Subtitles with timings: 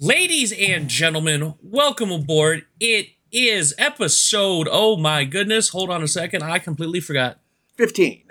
[0.00, 2.64] Ladies and gentlemen, welcome aboard.
[2.80, 7.38] It is episode, oh my goodness, hold on a second, I completely forgot.
[7.76, 8.24] 15.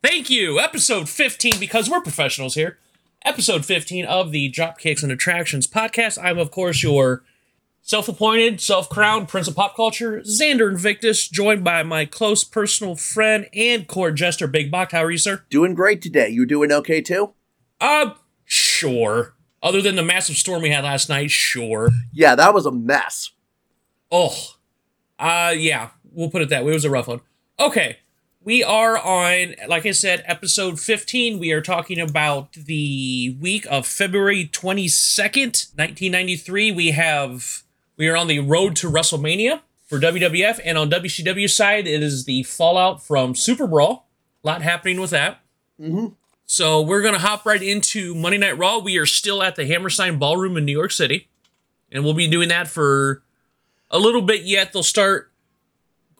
[0.00, 2.78] Thank you, episode 15, because we're professionals here.
[3.24, 6.22] Episode 15 of the Dropkicks and Attractions podcast.
[6.22, 7.24] I'm, of course, your
[7.82, 12.94] self appointed, self crowned prince of pop culture, Xander Invictus, joined by my close personal
[12.94, 14.92] friend and court jester, Big Bach.
[14.92, 15.42] How are you, sir?
[15.50, 16.28] Doing great today.
[16.28, 17.34] You doing okay too?
[17.80, 18.10] Uh,
[18.44, 19.35] sure.
[19.62, 21.90] Other than the massive storm we had last night, sure.
[22.12, 23.30] Yeah, that was a mess.
[24.10, 24.34] Oh,
[25.18, 26.72] uh, yeah, we'll put it that way.
[26.72, 27.20] It was a rough one.
[27.58, 27.98] Okay,
[28.46, 31.38] we are on, like I said, episode 15.
[31.38, 36.70] We are talking about the week of February 22nd, 1993.
[36.70, 37.64] We have,
[37.96, 42.24] we are on the road to WrestleMania for WWF, and on WCW side, it is
[42.24, 44.06] the fallout from Super Brawl.
[44.44, 45.40] A lot happening with that.
[45.80, 46.14] Mm-hmm.
[46.46, 48.78] So we're gonna hop right into Monday Night Raw.
[48.78, 51.28] We are still at the Hammerstein Ballroom in New York City,
[51.90, 53.22] and we'll be doing that for
[53.90, 54.72] a little bit yet.
[54.72, 55.30] They'll start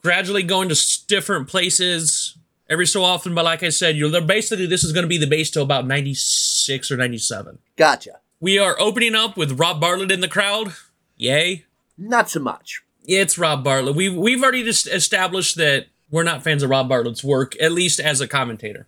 [0.02, 2.36] gradually going to different places
[2.68, 3.34] every so often.
[3.34, 5.62] But like I said, you're they're basically this is going to be the base till
[5.62, 7.58] about ninety six or ninety seven.
[7.76, 8.18] Gotcha.
[8.40, 10.74] We are opening up with Rob Bartlett in the crowd.
[11.16, 11.64] Yay!
[11.96, 12.82] Not so much.
[13.06, 13.94] It's Rob Bartlett.
[13.94, 18.00] We've we've already just established that we're not fans of Rob Bartlett's work, at least
[18.00, 18.86] as a commentator.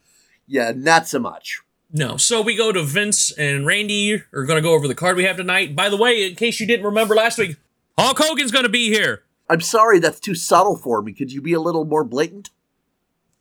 [0.48, 1.60] Yeah, not so much.
[1.92, 2.16] No.
[2.16, 5.24] So we go to Vince and Randy are going to go over the card we
[5.24, 5.76] have tonight.
[5.76, 7.56] By the way, in case you didn't remember last week,
[7.96, 11.14] Hulk Hogan's going to be here I'm sorry that's too subtle for me.
[11.14, 12.50] Could you be a little more blatant?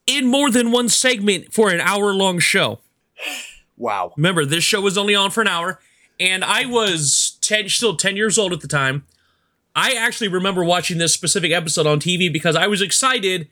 [0.07, 2.79] in more than one segment for an hour long show.
[3.79, 4.11] Wow.
[4.17, 5.79] Remember, this show was only on for an hour,
[6.19, 9.05] and I was 10, still 10 years old at the time.
[9.75, 13.49] I actually remember watching this specific episode on TV because I was excited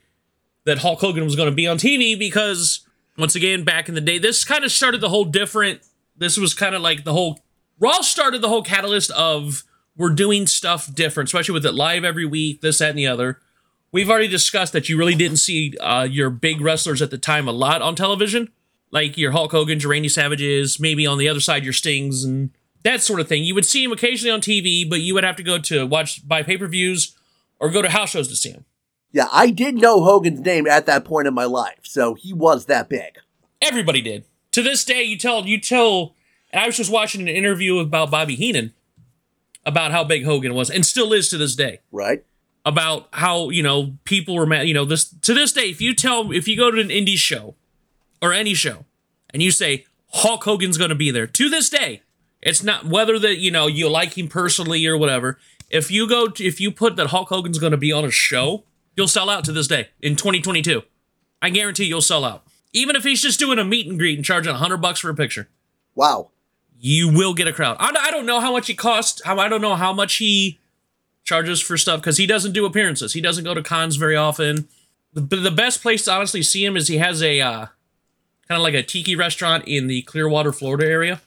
[0.63, 2.79] that Hulk Hogan was going to be on TV because,
[3.17, 5.81] once again, back in the day, this kind of started the whole different.
[6.17, 7.39] This was kind of like the whole.
[7.79, 9.63] Raw started the whole catalyst of
[9.97, 13.39] we're doing stuff different, especially with it live every week, this, that, and the other.
[13.91, 17.47] We've already discussed that you really didn't see uh, your big wrestlers at the time
[17.47, 18.51] a lot on television
[18.95, 22.51] like your Hulk Hogan, your Randy Savages, maybe on the other side your Stings and
[22.83, 23.43] that sort of thing.
[23.43, 26.25] You would see him occasionally on TV, but you would have to go to watch
[26.27, 27.13] buy pay per views
[27.59, 28.63] or go to house shows to see him.
[29.15, 32.65] Yeah, I did know Hogan's name at that point in my life, so he was
[32.65, 33.17] that big.
[33.61, 34.25] Everybody did.
[34.51, 36.15] To this day, you tell you tell.
[36.51, 38.73] And I was just watching an interview about Bobby Heenan
[39.65, 41.79] about how big Hogan was, and still is to this day.
[41.93, 42.25] Right?
[42.65, 44.67] About how you know people were mad.
[44.67, 45.69] You know this to this day.
[45.69, 47.55] If you tell if you go to an indie show
[48.21, 48.83] or any show
[49.29, 52.01] and you say Hulk Hogan's going to be there, to this day,
[52.41, 55.39] it's not whether that you know you like him personally or whatever.
[55.69, 58.11] If you go to, if you put that Hulk Hogan's going to be on a
[58.11, 60.83] show, you'll sell out to this day in 2022.
[61.41, 62.43] I guarantee you'll sell out.
[62.73, 65.15] Even if he's just doing a meet and greet and charging 100 bucks for a
[65.15, 65.47] picture,
[65.93, 66.29] Wow.
[66.79, 67.77] you will get a crowd.
[67.79, 69.21] I, I don't know how much he costs.
[69.23, 70.59] How I don't know how much he
[71.23, 73.13] charges for stuff because he doesn't do appearances.
[73.13, 74.67] He doesn't go to cons very often.
[75.13, 77.65] The, the best place to honestly see him is he has a uh,
[78.47, 81.21] kind of like a tiki restaurant in the Clearwater, Florida area.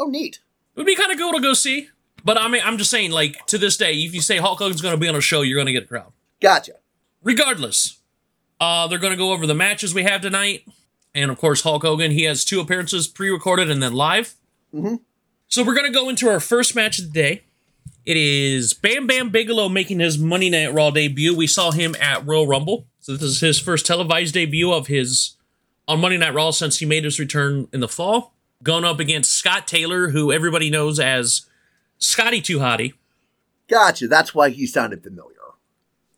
[0.00, 0.40] Oh, neat.
[0.74, 1.88] It would be kind of cool to go see.
[2.24, 4.80] But I mean, I'm just saying, like to this day, if you say Hulk Hogan's
[4.82, 6.12] going to be on a show, you're going to get a crowd.
[6.40, 6.72] Gotcha.
[7.22, 7.98] Regardless,
[8.60, 10.66] uh, they're going to go over the matches we have tonight,
[11.14, 12.10] and of course, Hulk Hogan.
[12.12, 14.34] He has two appearances, pre-recorded and then live.
[14.74, 15.00] Mhm.
[15.48, 17.42] So we're going to go into our first match of the day.
[18.04, 21.34] It is Bam Bam Bigelow making his Monday Night Raw debut.
[21.34, 25.36] We saw him at Royal Rumble, so this is his first televised debut of his
[25.86, 28.34] on Monday Night Raw since he made his return in the fall.
[28.62, 31.42] Going up against Scott Taylor, who everybody knows as
[31.98, 32.94] Scotty Too Hottie.
[33.68, 34.08] Gotcha.
[34.08, 35.36] That's why he sounded familiar.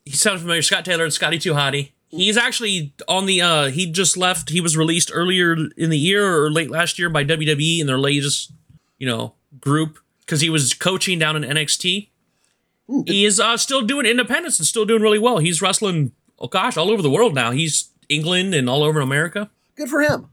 [0.04, 0.62] He sounded familiar.
[0.62, 1.92] Scott Taylor and Scotty Too Hottie.
[2.08, 3.40] He's actually on the.
[3.40, 4.50] uh He just left.
[4.50, 7.98] He was released earlier in the year or late last year by WWE in their
[7.98, 8.52] latest,
[8.98, 12.08] you know, group because he was coaching down in NXT.
[13.06, 15.38] He is uh still doing independence and still doing really well.
[15.38, 16.12] He's wrestling.
[16.38, 17.52] Oh gosh, all over the world now.
[17.52, 19.48] He's England and all over America.
[19.76, 20.28] Good for him.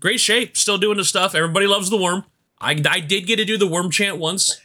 [0.00, 0.56] Great shape.
[0.56, 1.34] Still doing the stuff.
[1.34, 2.24] Everybody loves the worm.
[2.58, 4.58] I I did get to do the worm chant once.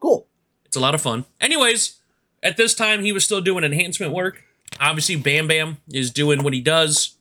[0.00, 0.26] Cool.
[0.64, 1.24] It's a lot of fun.
[1.40, 2.00] Anyways,
[2.42, 4.44] at this time, he was still doing enhancement work.
[4.80, 7.16] Obviously, Bam Bam is doing what he does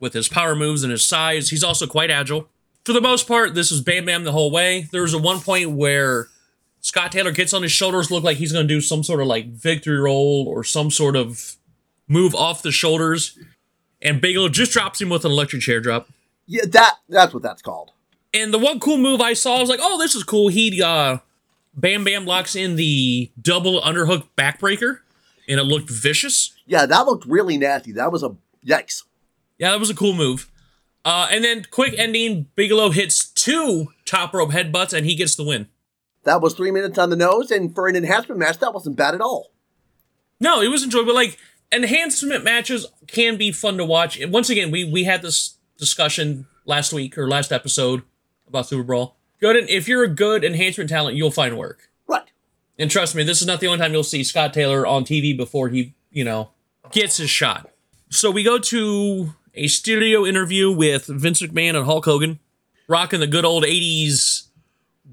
[0.00, 1.50] with his power moves and his size.
[1.50, 2.48] He's also quite agile.
[2.84, 4.88] For the most part, this is Bam Bam the whole way.
[4.92, 6.28] There was a one point where
[6.80, 9.26] Scott Taylor gets on his shoulders, look like he's going to do some sort of
[9.26, 11.56] like victory roll or some sort of
[12.06, 13.38] move off the shoulders.
[14.00, 16.08] And Bigelow just drops him with an electric chair drop.
[16.46, 17.90] Yeah, that that's what that's called.
[18.32, 20.48] And the one cool move I saw, I was like, oh, this is cool.
[20.48, 21.18] He uh
[21.74, 24.98] Bam Bam locks in the double underhook backbreaker,
[25.48, 26.54] and it looked vicious.
[26.66, 27.92] Yeah, that looked really nasty.
[27.92, 28.36] That was a
[28.66, 29.04] yikes.
[29.58, 30.50] Yeah, that was a cool move.
[31.04, 35.44] Uh, and then quick ending, Bigelow hits two top rope headbutts, and he gets the
[35.44, 35.68] win.
[36.24, 39.14] That was three minutes on the nose, and for an enhancement match, that wasn't bad
[39.14, 39.52] at all.
[40.40, 41.08] No, it was enjoyable.
[41.08, 41.38] But, like
[41.72, 44.18] enhancement matches can be fun to watch.
[44.26, 48.02] Once again, we we had this discussion last week or last episode
[48.46, 49.17] about Super Brawl.
[49.40, 51.90] Good, and if you're a good enhancement talent, you'll find work.
[52.06, 52.30] Right.
[52.78, 55.36] And trust me, this is not the only time you'll see Scott Taylor on TV
[55.36, 56.50] before he, you know,
[56.90, 57.70] gets his shot.
[58.10, 62.38] So we go to a studio interview with Vince McMahon and Hulk Hogan,
[62.88, 64.48] rocking the good old 80s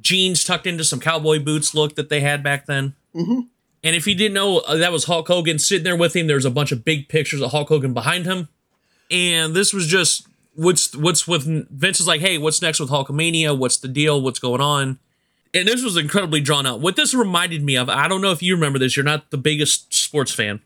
[0.02, 2.94] jeans tucked into some cowboy boots look that they had back then.
[3.14, 3.42] Mm-hmm.
[3.84, 6.28] And if you didn't know, uh, that was Hulk Hogan sitting there with him.
[6.28, 8.50] There's a bunch of big pictures of Hulk Hogan behind him.
[9.12, 13.58] And this was just what's what's with Vince is like, hey, what's next with Hulkamania?
[13.58, 14.22] What's the deal?
[14.22, 15.00] What's going on?
[15.54, 16.82] And this was incredibly drawn out.
[16.82, 18.98] What this reminded me of, I don't know if you remember this.
[18.98, 20.60] You're not the biggest sports fan.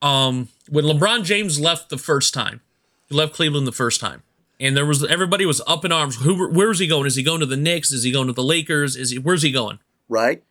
[0.00, 2.60] Um, when LeBron James left the first time,
[3.08, 4.22] he left Cleveland the first time,
[4.58, 6.16] and there was everybody was up in arms.
[6.16, 7.06] Who, where's he going?
[7.06, 7.92] Is he going to the Knicks?
[7.92, 8.96] Is he going to the Lakers?
[8.96, 9.78] Is he where's he going?
[10.08, 10.42] Right.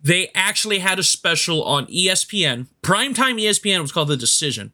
[0.00, 3.82] They actually had a special on ESPN, primetime ESPN.
[3.82, 4.72] Was called The Decision.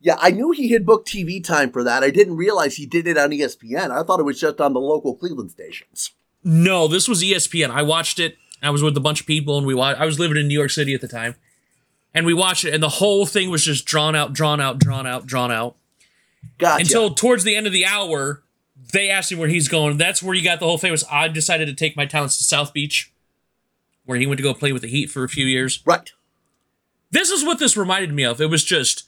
[0.00, 2.02] Yeah, I knew he had booked TV time for that.
[2.04, 3.90] I didn't realize he did it on ESPN.
[3.90, 6.12] I thought it was just on the local Cleveland stations.
[6.44, 7.70] No, this was ESPN.
[7.70, 8.36] I watched it.
[8.62, 10.00] I was with a bunch of people, and we watched.
[10.00, 11.34] I was living in New York City at the time,
[12.14, 15.06] and we watched it, and the whole thing was just drawn out, drawn out, drawn
[15.06, 15.76] out, drawn out
[16.58, 16.82] Gotcha.
[16.82, 18.42] until towards the end of the hour,
[18.92, 19.96] they asked him where he's going.
[19.96, 21.04] That's where you got the whole famous.
[21.10, 23.12] I decided to take my talents to South Beach,
[24.04, 25.82] where he went to go play with the Heat for a few years.
[25.86, 26.12] right.
[27.10, 28.40] This is what this reminded me of.
[28.40, 29.04] It was just.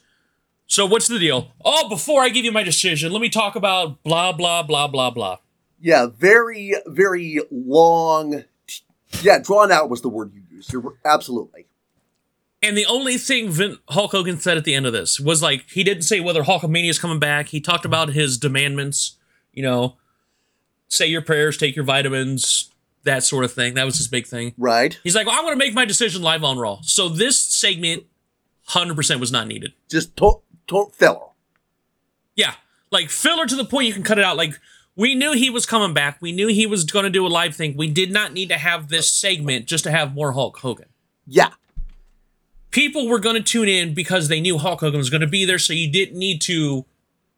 [0.69, 1.51] So what's the deal?
[1.65, 5.11] Oh, before I give you my decision, let me talk about blah blah blah blah
[5.11, 5.39] blah.
[5.81, 8.45] Yeah, very, very long.
[9.23, 10.73] Yeah, drawn out was the word you used.
[10.73, 11.67] You're absolutely.
[12.63, 15.65] And the only thing Vin- Hulk Hogan said at the end of this was like
[15.71, 17.49] he didn't say whether Hulkamania is coming back.
[17.49, 19.13] He talked about his demandments,
[19.53, 19.97] you know,
[20.89, 22.71] say your prayers, take your vitamins,
[23.05, 23.75] that sort of thing.
[23.75, 24.53] That was his big thing.
[24.59, 24.99] Right.
[25.03, 26.81] He's like, well, I want to make my decision live on Raw.
[26.83, 28.05] So this segment,
[28.67, 29.73] hundred percent, was not needed.
[29.89, 31.27] Just to- to- filler.
[32.35, 32.55] Yeah,
[32.91, 34.37] like filler to the point you can cut it out.
[34.37, 34.55] Like
[34.97, 36.19] we knew he was coming back.
[36.21, 37.77] We knew he was going to do a live thing.
[37.77, 40.87] We did not need to have this segment just to have more Hulk Hogan.
[41.27, 41.51] Yeah.
[42.71, 45.45] people were going to tune in because they knew Hulk Hogan was going to be
[45.45, 46.85] there, so you didn't need to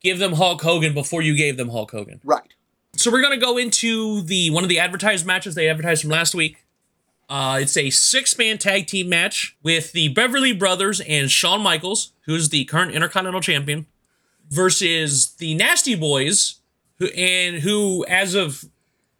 [0.01, 2.21] give them Hulk Hogan before you gave them Hulk Hogan.
[2.25, 2.55] Right.
[2.97, 6.11] So we're going to go into the one of the advertised matches they advertised from
[6.11, 6.65] last week.
[7.31, 12.49] Uh, it's a six-man tag team match with the Beverly Brothers and Shawn Michaels, who's
[12.49, 13.87] the current Intercontinental Champion,
[14.49, 16.57] versus the Nasty Boys,
[16.99, 18.65] who and who, as of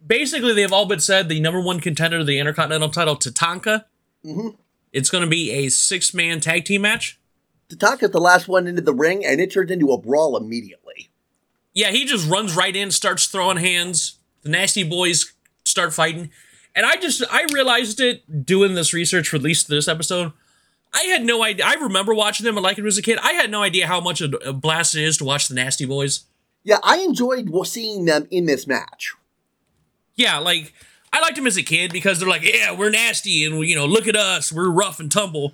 [0.05, 3.85] basically, they've all been said the number one contender to the Intercontinental title, Tatanka.
[4.25, 4.57] Mhm.
[4.91, 7.17] It's going to be a six-man tag team match.
[7.69, 11.09] Tatanka's the last one into the ring, and it turns into a brawl immediately.
[11.73, 14.19] Yeah, he just runs right in, starts throwing hands.
[14.41, 15.31] The nasty boys
[15.63, 16.29] start fighting.
[16.75, 20.31] And I just I realized it doing this research for at least this episode.
[20.93, 21.65] I had no idea.
[21.65, 23.17] I remember watching them and liking them as a kid.
[23.21, 25.85] I had no idea how much a, a blast it is to watch the Nasty
[25.85, 26.25] Boys.
[26.63, 29.13] Yeah, I enjoyed seeing them in this match.
[30.15, 30.73] Yeah, like
[31.13, 33.75] I liked them as a kid because they're like, yeah, we're nasty and we, you
[33.75, 35.53] know, look at us, we're rough and tumble.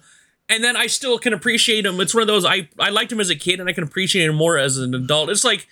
[0.49, 1.99] And then I still can appreciate them.
[1.99, 4.27] It's one of those I I liked them as a kid and I can appreciate
[4.27, 5.29] them more as an adult.
[5.29, 5.67] It's like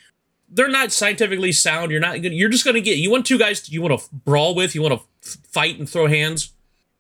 [0.50, 1.92] they're not scientifically sound.
[1.92, 2.36] You're not gonna.
[2.36, 2.98] You're just gonna get.
[2.98, 4.76] You want two guys you want to brawl with.
[4.76, 6.54] You want to fight and throw hands.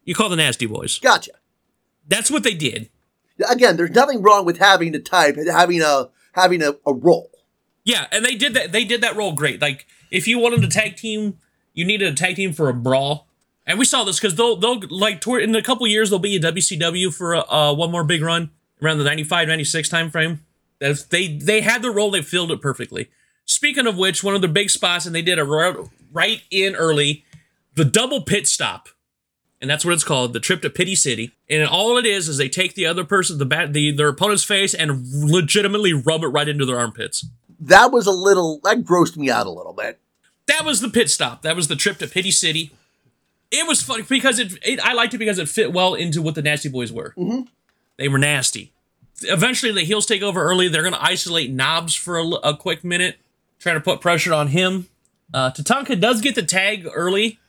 [0.03, 0.99] You call the nasty boys.
[0.99, 1.31] Gotcha.
[2.07, 2.89] That's what they did.
[3.49, 7.31] Again, there's nothing wrong with having a type, having a having a, a role.
[7.83, 8.71] Yeah, and they did that.
[8.71, 9.61] They did that role great.
[9.61, 11.37] Like if you wanted a tag team,
[11.73, 13.27] you needed a tag team for a brawl.
[13.67, 16.35] And we saw this because they'll they'll like toward, in a couple years they'll be
[16.35, 18.51] a WCW for a, uh, one more big run
[18.81, 20.45] around the 95, 96 time frame.
[20.79, 22.11] That's, they they had the role.
[22.11, 23.09] They filled it perfectly.
[23.45, 25.75] Speaking of which, one of the big spots, and they did a right,
[26.11, 27.24] right in early,
[27.75, 28.89] the double pit stop,
[29.61, 31.31] and that's what it's called, the trip to Pity City.
[31.49, 34.43] And all it is is they take the other person, the bat, the their opponent's
[34.43, 37.25] face, and legitimately rub it right into their armpits.
[37.59, 39.99] That was a little that grossed me out a little bit.
[40.47, 41.41] That was the pit stop.
[41.41, 42.71] That was the trip to Pity City.
[43.51, 46.35] It was funny because it, it I liked it because it fit well into what
[46.35, 47.13] the Nasty Boys were.
[47.17, 47.47] Mhm.
[47.97, 48.71] They were nasty.
[49.21, 50.67] Eventually, the heels take over early.
[50.67, 53.15] They're going to isolate Knobs for a quick minute,
[53.59, 54.87] trying to put pressure on him.
[55.33, 57.39] Uh, Tatanka does get the tag early,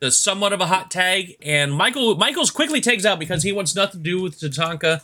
[0.00, 3.74] the somewhat of a hot tag, and Michael Michaels quickly tags out because he wants
[3.74, 5.02] nothing to do with Tatanka.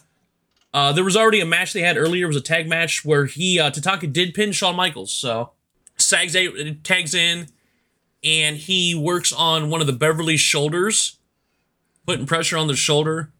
[0.72, 2.24] Uh, there was already a match they had earlier.
[2.24, 5.12] It was a tag match where he uh, Tatanka did pin Shawn Michaels.
[5.12, 5.52] So
[5.96, 6.36] Sags
[6.82, 7.48] tags in,
[8.22, 11.18] and he works on one of the Beverly's shoulders,
[12.06, 13.32] putting pressure on the shoulder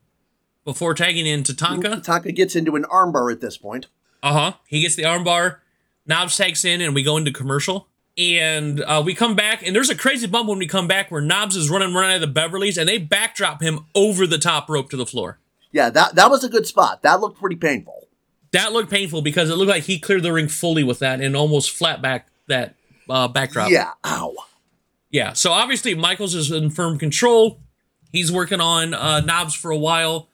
[0.64, 2.02] before tagging in Tatanka.
[2.02, 3.86] Tatanka gets into an armbar at this point.
[4.22, 4.52] Uh huh.
[4.66, 5.58] He gets the armbar.
[6.06, 7.88] Knobs tags in, and we go into commercial.
[8.16, 11.20] And uh, we come back, and there's a crazy bump when we come back where
[11.20, 14.68] Knobs is running running out of the Beverleys, and they backdrop him over the top
[14.68, 15.38] rope to the floor.
[15.72, 17.02] Yeah, that that was a good spot.
[17.02, 18.06] That looked pretty painful.
[18.52, 21.34] That looked painful because it looked like he cleared the ring fully with that and
[21.34, 22.76] almost flat back that
[23.10, 23.70] uh, backdrop.
[23.70, 23.90] Yeah.
[24.06, 24.32] Ow.
[25.10, 25.32] Yeah.
[25.32, 27.58] So obviously Michaels is in firm control.
[28.12, 30.28] He's working on uh, knobs for a while.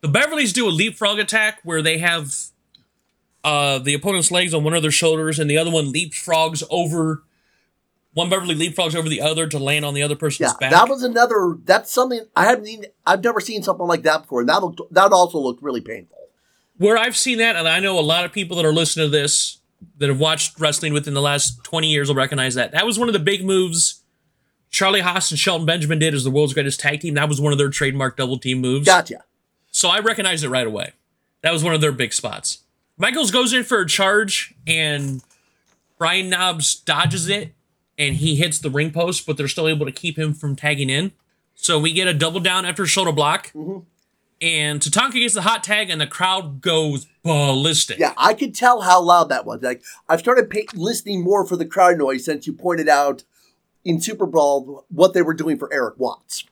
[0.00, 2.34] The Beverleys do a leapfrog attack where they have
[3.44, 7.24] uh, the opponent's legs on one of their shoulders and the other one leapfrogs over
[8.16, 10.70] one Beverly leapfrogs over the other to land on the other person's Yeah, back.
[10.70, 11.58] that was another.
[11.64, 12.64] That's something I haven't.
[12.64, 14.40] Seen, I've never seen something like that before.
[14.40, 16.16] And that looked, that also looked really painful.
[16.78, 19.10] where I've seen that, and I know a lot of people that are listening to
[19.10, 19.58] this
[19.98, 22.72] that have watched wrestling within the last 20 years will recognize that.
[22.72, 24.00] That was one of the big moves
[24.70, 27.14] Charlie Haas and Shelton Benjamin did as the world's greatest tag team.
[27.14, 28.86] That was one of their trademark double team moves.
[28.86, 29.24] Gotcha.
[29.70, 30.92] So I recognized it right away.
[31.42, 32.60] That was one of their big spots.
[32.98, 35.22] Michaels goes in for a charge, and
[35.98, 37.54] Brian Knobs dodges it,
[37.98, 40.90] and he hits the ring post, but they're still able to keep him from tagging
[40.90, 41.12] in.
[41.54, 43.52] So we get a double down after a shoulder block.
[43.52, 43.78] Mm-hmm.
[44.42, 47.98] And Tatanka gets the hot tag, and the crowd goes ballistic.
[47.98, 49.62] Yeah, I could tell how loud that was.
[49.62, 53.24] Like I've started pay- listening more for the crowd noise since you pointed out
[53.82, 56.44] in Super Brawl what they were doing for Erik Watts.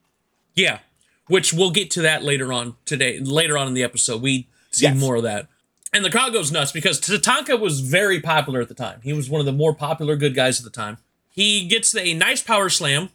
[0.54, 0.78] Yeah,
[1.26, 3.20] which we'll get to that later on today.
[3.20, 4.96] Later on in the episode, we see Yes.
[4.96, 5.48] more of that.
[5.92, 9.00] And the crowd goes nuts because Tatanka was very popular at the time.
[9.04, 10.96] He was one of the more popular good guys at the time.
[11.34, 13.08] He gets a nice power slam,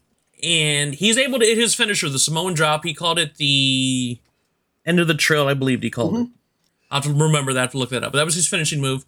[0.43, 2.83] and he's able to hit his finisher, the Samoan drop.
[2.83, 4.19] He called it the
[4.85, 6.17] end of the trail, I believe he called it.
[6.17, 6.31] Mm-hmm.
[6.91, 8.11] I'll have to remember that to look that up.
[8.11, 9.05] But that was his finishing move.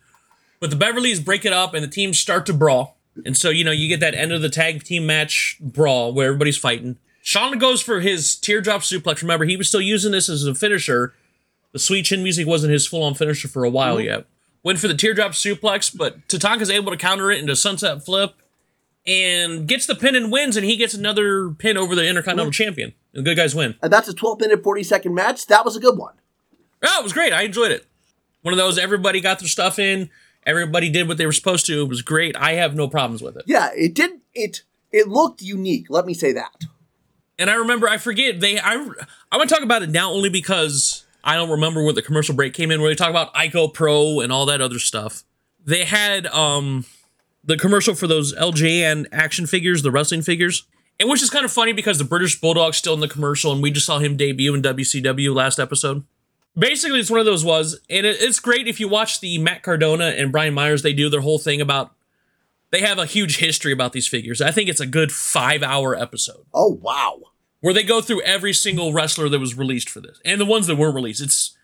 [0.61, 2.97] But the Beverleys break it up, and the teams start to brawl.
[3.25, 6.27] And so, you know, you get that end of the tag team match brawl where
[6.27, 6.97] everybody's fighting.
[7.21, 9.21] Sean goes for his teardrop suplex.
[9.21, 11.13] Remember, he was still using this as a finisher.
[11.73, 14.05] The sweet chin music wasn't his full on finisher for a while mm-hmm.
[14.05, 14.25] yet.
[14.63, 18.35] Went for the teardrop suplex, but Tatanka's able to counter it into sunset flip
[19.05, 22.93] and gets the pin and wins, and he gets another pin over the Intercontinental Champion.
[23.13, 23.75] The good guys win.
[23.81, 25.47] And that's a 12 minute, 40 second match.
[25.47, 26.13] That was a good one.
[26.83, 27.33] Oh, it was great.
[27.33, 27.85] I enjoyed it.
[28.41, 30.09] One of those everybody got their stuff in,
[30.45, 31.81] everybody did what they were supposed to.
[31.81, 32.35] It was great.
[32.35, 33.43] I have no problems with it.
[33.45, 34.21] Yeah, it did.
[34.33, 35.87] It it looked unique.
[35.89, 36.65] Let me say that.
[37.37, 38.59] And I remember, I forget they.
[38.59, 38.73] I
[39.31, 42.35] I want to talk about it now only because I don't remember when the commercial
[42.35, 45.23] break came in where they talk about ICOPRO and all that other stuff.
[45.63, 46.85] They had um
[47.43, 50.65] the commercial for those LJN action figures, the wrestling figures,
[50.99, 53.61] and which is kind of funny because the British Bulldog's still in the commercial, and
[53.61, 56.03] we just saw him debut in WCW last episode.
[56.57, 59.63] Basically, it's one of those was, and it, it's great if you watch the Matt
[59.63, 60.81] Cardona and Brian Myers.
[60.83, 61.91] They do their whole thing about.
[62.71, 64.41] They have a huge history about these figures.
[64.41, 67.19] I think it's a good five hour episode Oh wow.
[67.59, 70.67] where they go through every single wrestler that was released for this and the ones
[70.67, 71.21] that weren't released.
[71.21, 71.57] It's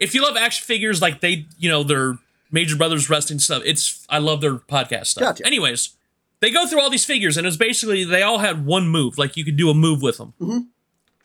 [0.00, 2.16] if you love action figures like they, you know, their
[2.54, 3.62] Major Brothers wrestling stuff.
[3.66, 5.22] It's I love their podcast stuff.
[5.22, 5.46] Gotcha.
[5.46, 5.96] Anyways,
[6.40, 9.18] they go through all these figures and it's basically they all had one move.
[9.18, 10.32] Like you could do a move with them.
[10.40, 10.58] Mm-hmm.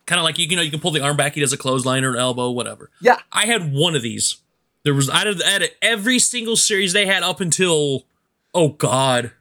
[0.07, 1.35] Kind of like you, you know, you can pull the arm back.
[1.35, 2.89] He does a clothesline or an elbow, whatever.
[2.99, 3.19] Yeah.
[3.31, 4.37] I had one of these.
[4.83, 5.41] There was out of
[5.81, 8.05] every single series they had up until
[8.55, 9.31] oh god,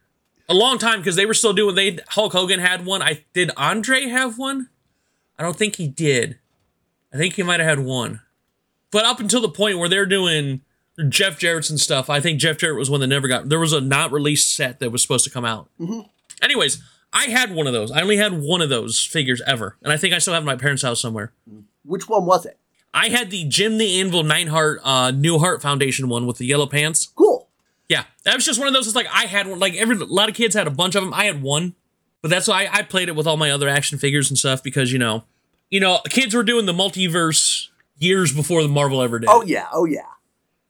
[0.47, 1.75] a long time because they were still doing.
[1.75, 3.01] They Hulk Hogan had one.
[3.01, 4.69] I did Andre have one.
[5.39, 6.39] I don't think he did.
[7.15, 8.21] I think he might have had one.
[8.91, 10.61] But up until the point where they're doing
[11.09, 13.49] Jeff Jarrett's and stuff, I think Jeff Jarrett was one that never got.
[13.49, 15.69] There was a not released set that was supposed to come out.
[16.43, 17.91] Anyways, I had one of those.
[17.91, 20.47] I only had one of those figures ever, and I think I still have it
[20.47, 21.33] my parents' house somewhere.
[21.85, 22.59] Which one was it?
[22.93, 26.67] I had the Jim the Anvil Neidhart uh, New Hart Foundation one with the yellow
[26.67, 27.09] pants.
[27.15, 27.49] Cool.
[27.89, 28.87] Yeah, that was just one of those.
[28.87, 29.59] It's like I had one.
[29.59, 31.15] Like every a lot of kids had a bunch of them.
[31.15, 31.75] I had one,
[32.23, 34.63] but that's why I, I played it with all my other action figures and stuff
[34.63, 35.25] because you know,
[35.71, 39.29] you know, kids were doing the multiverse years before the Marvel ever did.
[39.31, 39.69] Oh yeah.
[39.73, 40.03] Oh yeah.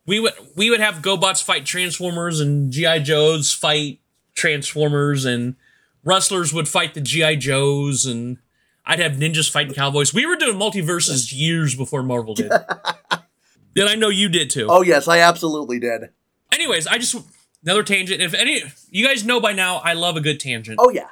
[0.09, 4.00] We would we would have GoBots fight Transformers and GI Joes fight
[4.35, 5.55] Transformers and
[6.03, 8.38] wrestlers would fight the GI Joes and
[8.87, 10.15] I'd have ninjas fighting cowboys.
[10.15, 12.50] We were doing multiverses years before Marvel did.
[13.77, 14.67] and I know you did too.
[14.71, 16.09] Oh yes, I absolutely did.
[16.50, 17.15] Anyways, I just
[17.62, 18.23] another tangent.
[18.23, 20.79] If any you guys know by now, I love a good tangent.
[20.81, 21.09] Oh yeah.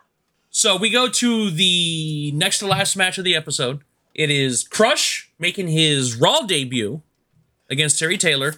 [0.48, 3.82] So we go to the next to last match of the episode.
[4.14, 7.02] It is Crush making his Raw debut
[7.68, 8.54] against Terry Taylor.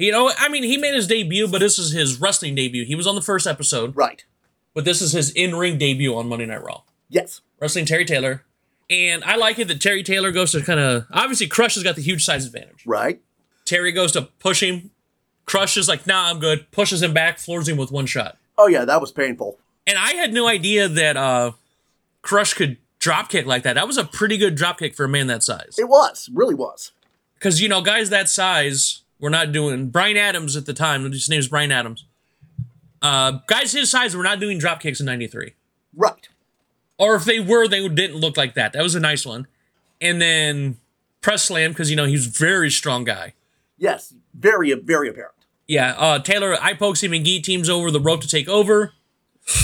[0.00, 2.84] You know, I mean, he made his debut, but this is his wrestling debut.
[2.84, 4.24] He was on the first episode, Right.
[4.74, 6.82] but this is his in-ring debut on Monday Night Raw.
[7.10, 7.42] Yes.
[7.60, 8.42] Wrestling Terry Taylor.
[8.88, 11.96] And I like it that Terry Taylor goes to kind of obviously Crush has got
[11.96, 12.84] the huge size advantage.
[12.86, 13.20] Right.
[13.64, 14.90] Terry goes to push him.
[15.44, 16.70] Crush is like, nah, I'm good.
[16.70, 18.36] Pushes him back, floors him with one shot.
[18.58, 19.58] Oh yeah, that was painful.
[19.86, 21.52] And I had no idea that uh
[22.22, 23.74] Crush could drop kick like that.
[23.74, 25.76] That was a pretty good drop kick for a man that size.
[25.78, 26.28] It was.
[26.32, 26.92] Really was.
[27.34, 31.28] Because you know, guys that size were not doing Brian Adams at the time, his
[31.28, 32.04] name is Brian Adams.
[33.02, 35.54] Uh, guys his size were not doing drop kicks in '93,
[35.94, 36.28] Right.
[36.98, 38.72] or if they were, they didn't look like that.
[38.72, 39.46] That was a nice one.
[40.02, 40.76] And then
[41.20, 43.34] press slam because you know he's very strong guy.
[43.78, 44.12] Yes.
[44.34, 45.34] Very, very apparent.
[45.66, 48.92] Yeah, uh, Taylor eye pokes him and teams over the rope to take over.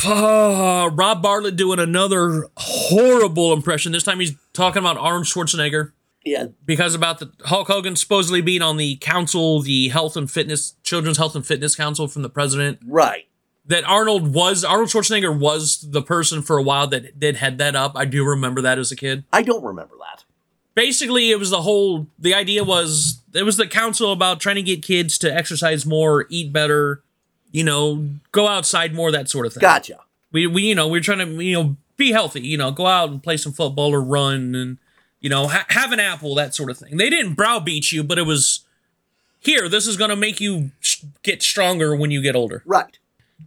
[0.04, 3.92] Uh, Rob Bartlett doing another horrible impression.
[3.92, 5.92] This time he's talking about Arnold Schwarzenegger
[6.26, 6.49] Yeah.
[6.64, 11.16] because about the Hulk Hogan supposedly being on the council, the health and fitness, Children's
[11.18, 12.80] Health and Fitness Council from the president.
[12.85, 13.28] Right.
[13.66, 17.75] That Arnold was Arnold Schwarzenegger was the person for a while that did head that
[17.75, 17.92] up.
[17.97, 19.25] I do remember that as a kid.
[19.33, 20.25] I don't remember that.
[20.75, 22.06] Basically, it was the whole.
[22.18, 26.26] The idea was it was the council about trying to get kids to exercise more,
[26.28, 27.02] eat better,
[27.50, 29.62] you know, go outside more, that sort of thing.
[29.62, 29.99] Gotcha.
[30.33, 33.09] we, we you know we're trying to you know be healthy you know go out
[33.09, 34.76] and play some football or run and
[35.26, 38.16] you know ha- have an apple that sort of thing they didn't browbeat you but
[38.18, 38.64] it was
[39.40, 42.99] here this is going to make you sh- get stronger when you get older Right.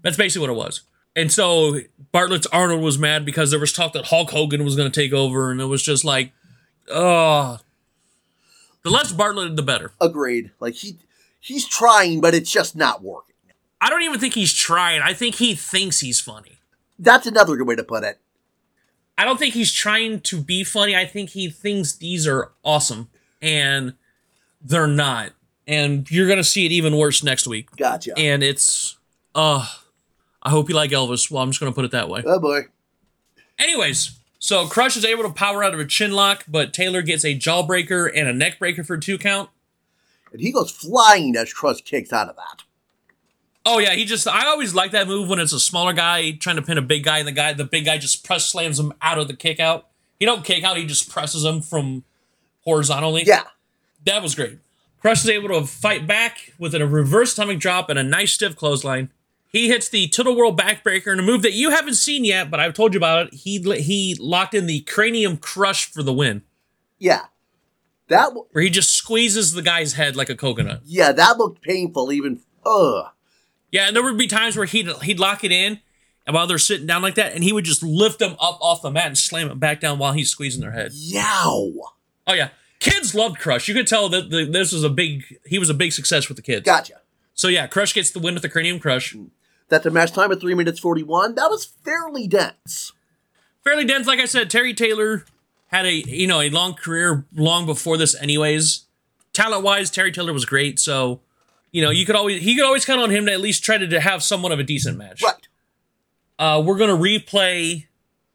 [0.04, 0.82] that's basically what it was
[1.16, 1.80] and so
[2.12, 5.14] bartlett's arnold was mad because there was talk that hulk hogan was going to take
[5.14, 6.32] over and it was just like
[6.92, 7.60] oh
[8.84, 10.52] the less bartlett the better Agreed.
[10.60, 10.98] Like he
[11.40, 13.36] he's trying, but it's just not working.
[13.80, 16.60] i don't even think he's trying i think he thinks he's funny
[16.98, 18.20] That's another good way to put it.
[19.20, 20.96] I don't think he's trying to be funny.
[20.96, 23.10] I think he thinks these are awesome,
[23.42, 23.96] and
[24.62, 25.34] they're not.
[25.68, 27.70] And you're gonna see it even worse next week.
[27.76, 28.18] Gotcha.
[28.18, 28.98] And it's,
[29.36, 29.68] uh,
[30.42, 31.30] I hope you like Elvis.
[31.30, 32.24] Well, I'm just gonna put it that way.
[32.26, 32.68] oh boy.
[33.60, 37.26] Anyways, so Crush is able to power out of a chin lock, but Taylor gets
[37.26, 39.50] a jawbreaker and a neck breaker for two count.
[40.32, 42.64] And he goes flying as Crush kicks out of that.
[43.72, 46.56] Oh yeah, he just I always like that move when it's a smaller guy trying
[46.56, 48.94] to pin a big guy and the guy the big guy just press slams him
[49.02, 49.88] out of the kick out.
[50.20, 52.04] He don't kick out, he just presses him from
[52.64, 53.24] horizontally.
[53.26, 53.44] Yeah.
[54.06, 54.60] That was great.
[55.02, 58.56] Crush is able to fight back with a reverse atomic drop and a nice stiff
[58.56, 59.12] clothesline.
[59.52, 62.74] He hits the Tilt-a-Whirl Backbreaker in a move that you haven't seen yet, but I've
[62.74, 63.34] told you about it.
[63.34, 66.44] He he locked in the Cranium Crush for the win,
[66.98, 67.26] Yeah.
[68.10, 70.82] That w- where he just squeezes the guy's head like a coconut.
[70.86, 73.08] yeah, that looked painful even ugh.
[73.71, 75.79] Yeah, and there would be times where he'd he'd lock it in,
[76.25, 78.82] and while they're sitting down like that, and he would just lift them up off
[78.82, 80.91] the mat and slam it back down while he's squeezing their head.
[80.93, 81.73] Yow.
[82.27, 83.67] Oh yeah, kids loved Crush.
[83.67, 86.36] You could tell that the, this was a big he was a big success with
[86.36, 86.65] the kids.
[86.65, 87.01] Gotcha.
[87.34, 89.13] So yeah, Crush gets the win with the Cranium Crush.
[89.13, 89.29] Mm.
[89.69, 91.36] That's a match time of three minutes forty one.
[91.36, 92.91] That was fairly dense.
[93.63, 94.08] fairly dense.
[94.08, 95.25] Like I said, Terry Taylor
[95.67, 98.86] had a you know a long career long before this, anyways.
[99.32, 100.79] Talent wise, Terry Taylor was great.
[100.79, 101.21] So
[101.71, 103.77] you know you could always he could always count on him to at least try
[103.77, 105.21] to, to have somewhat of a decent match.
[105.23, 105.47] Right.
[106.38, 107.88] Uh, we're gonna replay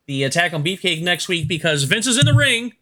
[0.06, 2.74] the attack on Beefcake next week because Vince is in the ring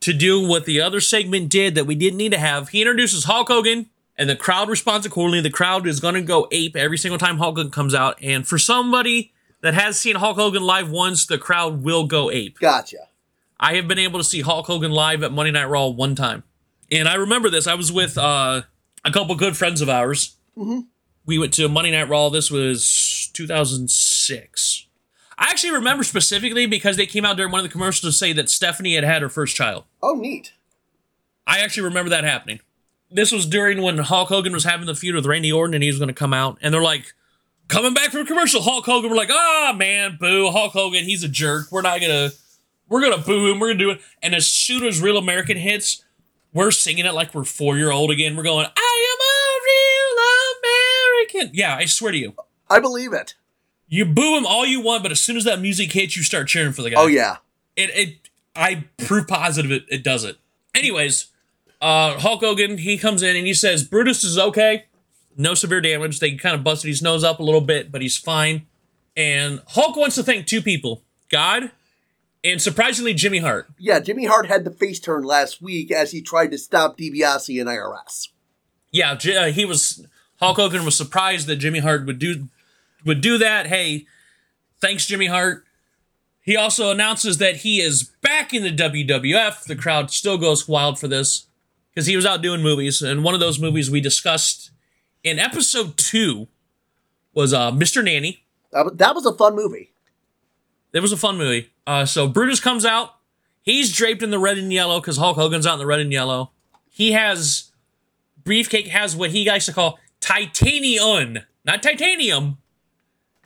[0.00, 2.70] to do what the other segment did that we didn't need to have.
[2.70, 3.90] He introduces Hulk Hogan.
[4.16, 5.40] And the crowd responds accordingly.
[5.40, 8.22] The crowd is going to go ape every single time Hulk Hogan comes out.
[8.22, 9.32] And for somebody
[9.62, 12.58] that has seen Hulk Hogan live once, the crowd will go ape.
[12.58, 13.08] Gotcha.
[13.58, 16.44] I have been able to see Hulk Hogan live at Monday Night Raw one time.
[16.90, 17.66] And I remember this.
[17.66, 18.62] I was with uh,
[19.04, 20.36] a couple good friends of ours.
[21.26, 22.28] We went to Monday Night Raw.
[22.28, 24.86] This was 2006.
[25.38, 28.32] I actually remember specifically because they came out during one of the commercials to say
[28.34, 29.84] that Stephanie had had her first child.
[30.02, 30.52] Oh neat.
[31.46, 32.60] I actually remember that happening.
[33.10, 35.90] This was during when Hulk Hogan was having the feud with Randy Orton and he
[35.90, 36.58] was going to come out.
[36.60, 37.14] And they're like,
[37.70, 39.10] coming back from commercial, Hulk Hogan.
[39.10, 40.50] We're like, ah, man, boo.
[40.50, 41.72] Hulk Hogan, he's a jerk.
[41.72, 42.36] We're not going to,
[42.88, 43.58] we're going to boo him.
[43.58, 44.00] We're going to do it.
[44.22, 46.04] And as soon as Real American hits,
[46.52, 48.36] we're singing it like we're four year old again.
[48.36, 48.89] We're going, I
[51.34, 51.56] am a real American.
[51.58, 52.34] Yeah, I swear to you.
[52.68, 53.34] I believe it.
[53.88, 56.46] You boo him all you want, but as soon as that music hits, you start
[56.48, 57.36] cheering for the guy Oh yeah.
[57.76, 60.36] it, it I prove positive it, it does it.
[60.74, 61.26] Anyways,
[61.80, 64.86] uh Hulk Hogan, he comes in and he says Brutus is okay.
[65.36, 66.20] No severe damage.
[66.20, 68.66] They kind of busted his nose up a little bit, but he's fine.
[69.16, 71.02] And Hulk wants to thank two people.
[71.30, 71.70] God
[72.44, 73.68] and surprisingly Jimmy Hart.
[73.78, 77.60] Yeah, Jimmy Hart had the face turn last week as he tried to stop DiBiase
[77.60, 78.28] and IRS.
[78.92, 80.06] Yeah, uh, he was
[80.40, 82.48] Hulk Hogan was surprised that Jimmy Hart would do
[83.04, 83.66] would do that.
[83.66, 84.06] Hey,
[84.80, 85.64] thanks Jimmy Hart.
[86.40, 89.64] He also announces that he is back in the WWF.
[89.64, 91.46] The crowd still goes wild for this
[91.90, 94.70] because he was out doing movies, and one of those movies we discussed
[95.22, 96.48] in episode two
[97.34, 98.02] was uh, Mr.
[98.02, 98.44] Nanny.
[98.72, 99.92] That was, a fun movie.
[100.92, 101.70] It was a fun movie.
[101.86, 103.16] Uh, so Brutus comes out.
[103.62, 106.12] He's draped in the red and yellow because Hulk Hogan's out in the red and
[106.12, 106.52] yellow.
[106.88, 107.70] He has
[108.42, 112.58] Briefcake has what he likes to call titanium, not titanium,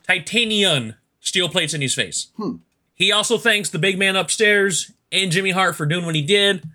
[0.03, 2.27] titanium steel plates in his face.
[2.37, 2.57] Hmm.
[2.93, 6.67] He also thanks the big man upstairs and Jimmy Hart for doing what he did.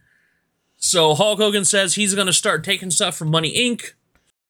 [0.77, 3.93] So Hulk Hogan says he's going to start taking stuff from Money Inc.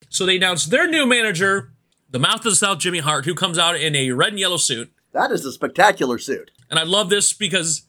[0.09, 1.73] So they announced their new manager,
[2.11, 4.57] the Mouth of the South, Jimmy Hart, who comes out in a red and yellow
[4.57, 4.93] suit.
[5.13, 6.51] That is a spectacular suit.
[6.69, 7.83] And I love this because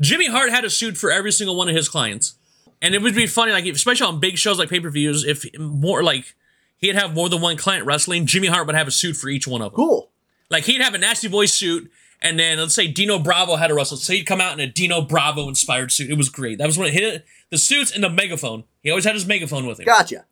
[0.00, 2.34] Jimmy Hart had a suit for every single one of his clients.
[2.80, 5.46] And it would be funny, like especially on big shows like pay per views, if
[5.58, 6.34] more like
[6.78, 9.46] he'd have more than one client wrestling, Jimmy Hart would have a suit for each
[9.46, 9.76] one of them.
[9.76, 10.10] Cool.
[10.50, 13.74] Like he'd have a Nasty Boys suit, and then let's say Dino Bravo had a
[13.74, 16.10] wrestle, so he'd come out in a Dino Bravo inspired suit.
[16.10, 16.58] It was great.
[16.58, 18.64] That was when it hit the suits and the megaphone.
[18.82, 19.86] He always had his megaphone with him.
[19.86, 20.24] Gotcha.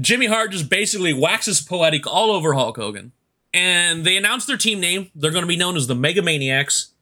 [0.00, 3.12] Jimmy Hart just basically waxes poetic all over Hulk Hogan.
[3.52, 5.10] And they announced their team name.
[5.14, 6.92] They're going to be known as the Mega Maniacs.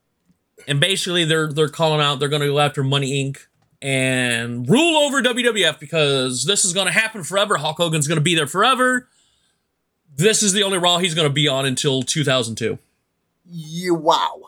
[0.67, 2.19] And basically, they're they're calling out.
[2.19, 3.47] They're going to go after Money Inc.
[3.81, 7.57] and rule over WWF because this is going to happen forever.
[7.57, 9.09] Hulk Hogan's going to be there forever.
[10.17, 12.79] This is the only Raw he's going to be on until 2002.
[13.45, 14.41] You wow.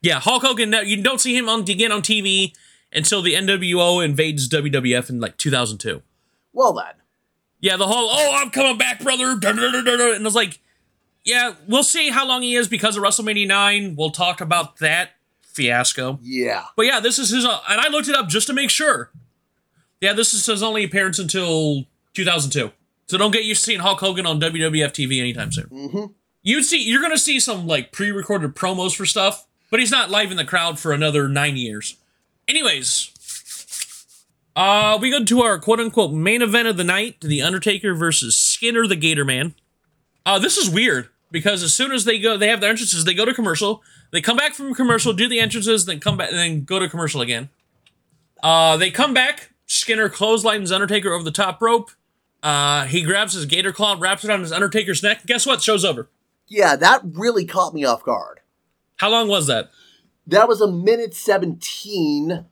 [0.00, 0.74] Yeah, Hulk Hogan.
[0.84, 2.54] You don't see him on again on TV
[2.92, 6.02] until the NWO invades WWF in like 2002.
[6.52, 6.94] Well then.
[7.60, 10.60] Yeah, the whole oh I'm coming back, brother, and I was like,
[11.24, 13.96] yeah, we'll see how long he is because of WrestleMania nine.
[13.96, 15.10] We'll talk about that
[15.58, 16.20] fiasco.
[16.22, 16.66] Yeah.
[16.76, 19.10] But yeah, this is his, uh, and I looked it up just to make sure.
[20.00, 22.70] Yeah, this is his only appearance until 2002.
[23.08, 25.66] So don't get used to seeing Hulk Hogan on WWF TV anytime soon.
[25.66, 26.12] Mm-hmm.
[26.42, 30.30] You'd see, you're gonna see some like pre-recorded promos for stuff, but he's not live
[30.30, 31.96] in the crowd for another nine years.
[32.46, 33.10] Anyways,
[34.54, 38.36] uh, we go to our quote unquote main event of the night: The Undertaker versus
[38.36, 39.54] Skinner the Gator Man.
[40.24, 43.04] Uh, this is weird because as soon as they go, they have their entrances.
[43.04, 43.82] They go to commercial.
[44.12, 46.88] They come back from commercial, do the entrances, then come back, and then go to
[46.88, 47.48] commercial again.
[48.42, 49.50] Uh, they come back.
[49.66, 51.90] Skinner clotheslines Undertaker over the top rope.
[52.42, 55.26] Uh, he grabs his gator claw, wraps it on his Undertaker's neck.
[55.26, 55.60] Guess what?
[55.62, 56.08] Show's over.
[56.46, 58.40] Yeah, that really caught me off guard.
[58.96, 59.70] How long was that?
[60.26, 62.46] That was a minute 17.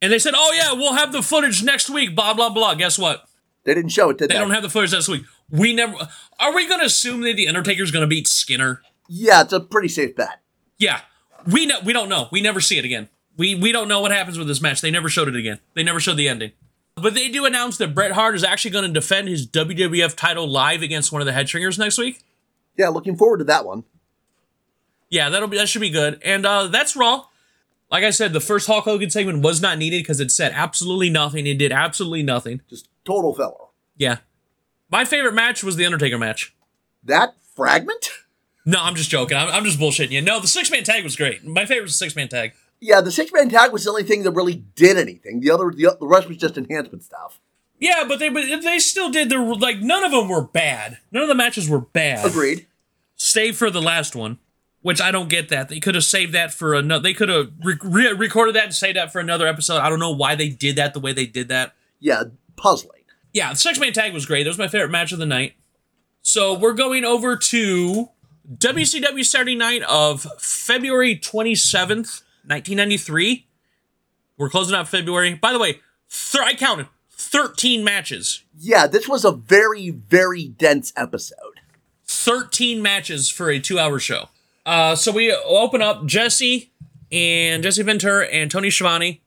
[0.00, 2.74] And they said, oh, yeah, we'll have the footage next week, blah, blah, blah.
[2.74, 3.24] Guess what?
[3.64, 4.40] They didn't show it, did They they?
[4.40, 5.24] don't have the footage this week.
[5.50, 5.94] We never.
[6.38, 8.82] Are we going to assume that the Undertaker's going to beat Skinner?
[9.08, 10.40] yeah, it's a pretty safe bet.
[10.78, 11.00] Yeah,
[11.46, 11.78] we know.
[11.84, 12.28] We don't know.
[12.32, 13.08] We never see it again.
[13.36, 14.80] We we don't know what happens with this match.
[14.80, 15.60] They never showed it again.
[15.74, 16.52] They never showed the ending.
[16.96, 20.46] But they do announce that Bret Hart is actually going to defend his WWF title
[20.46, 22.22] live against one of the Headshrinkers next week.
[22.76, 23.82] Yeah, looking forward to that one.
[25.10, 26.20] Yeah, that'll be that should be good.
[26.24, 27.26] And uh, that's Raw.
[27.90, 31.10] Like I said, the first Hulk Hogan segment was not needed because it said absolutely
[31.10, 31.46] nothing.
[31.46, 32.62] It did absolutely nothing.
[32.68, 33.66] Just total filler.
[33.96, 34.18] Yeah.
[34.94, 36.54] My favorite match was the Undertaker match.
[37.02, 38.10] That fragment?
[38.64, 39.36] No, I'm just joking.
[39.36, 40.22] I'm, I'm just bullshitting you.
[40.22, 41.44] No, the six man tag was great.
[41.44, 42.52] My favorite was the six man tag.
[42.78, 45.40] Yeah, the six man tag was the only thing that really did anything.
[45.40, 47.40] The other, the, the rest was just enhancement stuff.
[47.80, 50.98] Yeah, but they but they still did their like none of them were bad.
[51.10, 52.24] None of the matches were bad.
[52.24, 52.64] Agreed.
[53.16, 54.38] Save for the last one,
[54.82, 55.68] which I don't get that.
[55.68, 57.02] They could have saved that for another.
[57.02, 59.78] They could have re- re- recorded that and saved that for another episode.
[59.78, 61.74] I don't know why they did that the way they did that.
[61.98, 62.22] Yeah,
[62.54, 62.93] puzzling.
[63.34, 64.44] Yeah, the six man tag was great.
[64.44, 65.54] That was my favorite match of the night.
[66.22, 68.08] So we're going over to
[68.50, 73.46] WCW Saturday night of February 27th, 1993.
[74.38, 75.34] We're closing out February.
[75.34, 75.80] By the way,
[76.40, 78.44] I counted 13 matches.
[78.56, 81.60] Yeah, this was a very, very dense episode.
[82.06, 84.28] 13 matches for a two hour show.
[84.64, 86.70] Uh, so we open up Jesse
[87.10, 89.20] and Jesse Ventura and Tony Schiavone.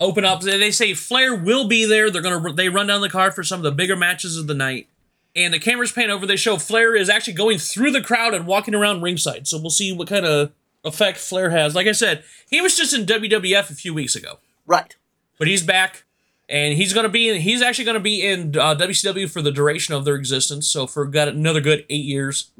[0.00, 0.40] Open up.
[0.40, 2.10] They say Flair will be there.
[2.10, 4.54] They're gonna they run down the card for some of the bigger matches of the
[4.54, 4.88] night.
[5.36, 6.26] And the cameras pan over.
[6.26, 9.46] They show Flair is actually going through the crowd and walking around ringside.
[9.46, 10.52] So we'll see what kind of
[10.84, 11.74] effect Flair has.
[11.74, 14.96] Like I said, he was just in WWF a few weeks ago, Right.
[15.38, 16.04] but he's back.
[16.48, 17.42] And he's gonna be in.
[17.42, 20.66] He's actually gonna be in uh, WCW for the duration of their existence.
[20.66, 22.50] So for got another good eight years.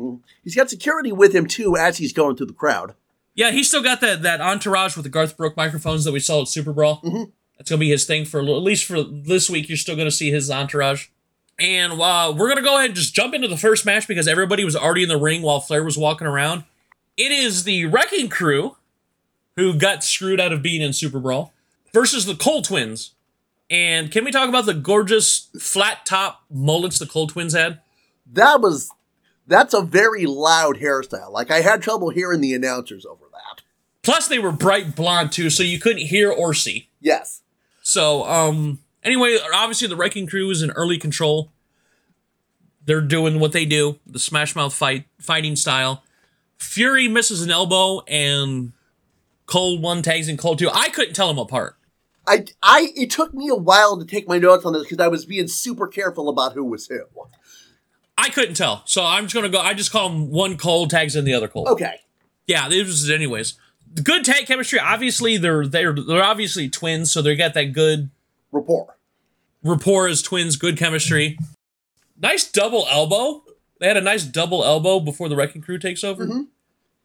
[0.44, 2.94] He's got security with him too as he's going through the crowd.
[3.34, 6.42] Yeah, he's still got that that entourage with the Garth Brooks microphones that we saw
[6.42, 7.00] at Super Brawl.
[7.02, 7.32] Mhm.
[7.56, 9.68] That's gonna be his thing for a little- at least for this week.
[9.68, 11.06] You're still gonna see his entourage.
[11.58, 14.64] And uh, we're gonna go ahead and just jump into the first match because everybody
[14.64, 16.64] was already in the ring while Flair was walking around.
[17.16, 18.76] It is the Wrecking Crew
[19.56, 21.52] who got screwed out of being in Super Brawl
[21.92, 23.12] versus the Cole Twins.
[23.68, 27.80] And can we talk about the gorgeous flat top mullets the Cole Twins had?
[28.32, 28.90] That was
[29.46, 31.30] that's a very loud hairstyle.
[31.32, 33.62] Like I had trouble hearing the announcers over that.
[34.02, 36.88] Plus, they were bright blonde too, so you couldn't hear or see.
[37.00, 37.42] Yes.
[37.82, 41.50] So, um, anyway, obviously the Wrecking Crew is in early control.
[42.86, 46.02] They're doing what they do, the Smash Mouth fight fighting style.
[46.58, 48.72] Fury misses an elbow, and
[49.46, 50.70] Cole one tags in Cole two.
[50.72, 51.76] I couldn't tell them apart.
[52.26, 55.08] I I it took me a while to take my notes on this because I
[55.08, 57.00] was being super careful about who was who.
[58.20, 59.60] I couldn't tell, so I'm just gonna go.
[59.60, 61.68] I just call them one Cole tags in the other Cole.
[61.68, 62.00] Okay.
[62.46, 63.54] Yeah, it was anyways.
[64.02, 64.78] Good tag chemistry.
[64.78, 68.10] Obviously, they're they're they're obviously twins, so they got that good
[68.52, 68.96] Rapport.
[69.62, 70.56] rapport as twins.
[70.56, 71.38] Good chemistry.
[72.20, 73.42] Nice double elbow.
[73.78, 76.26] They had a nice double elbow before the Wrecking Crew takes over.
[76.26, 76.46] Mhm.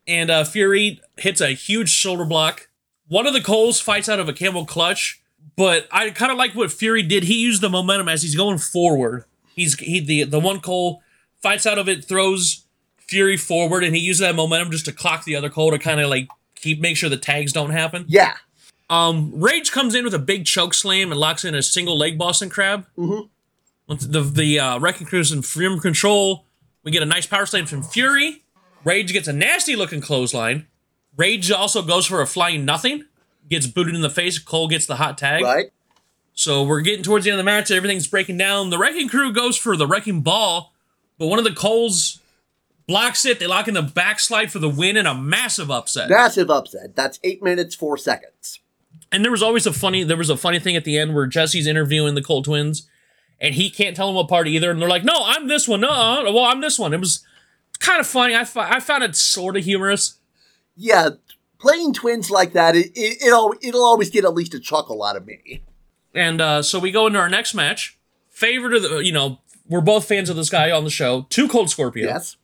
[0.07, 2.67] And uh, Fury hits a huge shoulder block.
[3.07, 5.21] One of the Coles fights out of a camel clutch,
[5.55, 7.23] but I kind of like what Fury did.
[7.23, 9.25] He used the momentum as he's going forward.
[9.55, 11.01] He's he the the one Cole
[11.45, 12.65] fights out of it, throws
[13.07, 15.99] Fury forward, and he uses that momentum just to clock the other Cole to kind
[16.01, 18.03] of like keep make sure the tags don't happen.
[18.07, 18.33] Yeah.
[18.89, 22.17] Um, Rage comes in with a big choke slam and locks in a single leg
[22.17, 22.87] Boston Crab.
[22.97, 23.29] Mhm.
[23.87, 26.45] Once the the uh, Wrecking Crew's in firm control.
[26.83, 28.43] We get a nice power slam from Fury.
[28.83, 30.65] Rage gets a nasty looking clothesline.
[31.17, 33.05] Rage also goes for a flying nothing.
[33.49, 34.39] Gets booted in the face.
[34.39, 35.43] Cole gets the hot tag.
[35.43, 35.67] Right.
[36.33, 37.69] So we're getting towards the end of the match.
[37.71, 38.69] Everything's breaking down.
[38.71, 40.73] The Wrecking Crew goes for the Wrecking Ball,
[41.17, 42.19] but one of the Coles
[42.87, 43.39] blocks it.
[43.39, 46.09] They lock in the backslide for the win and a massive upset.
[46.09, 46.95] Massive upset.
[46.95, 48.59] That's eight minutes, four seconds.
[49.11, 51.27] And there was always a funny there was a funny thing at the end where
[51.27, 52.87] Jesse's interviewing the Cole twins,
[53.39, 54.71] and he can't tell them apart either.
[54.71, 55.81] And they're like, "No, I'm this one.
[55.81, 57.23] No, uh, well, I'm this one." It was
[57.79, 58.35] kind of funny.
[58.35, 60.19] I, fi- I found it sort of humorous.
[60.75, 61.11] Yeah,
[61.59, 65.15] playing twins like that, it, it, it'll, it'll always get at least a chuckle out
[65.15, 65.63] of me.
[66.13, 67.97] And uh, so we go into our next match.
[68.29, 71.25] Favorite of the, you know, we're both fans of this guy on the show.
[71.29, 72.37] Two Cold Scorpio Yes.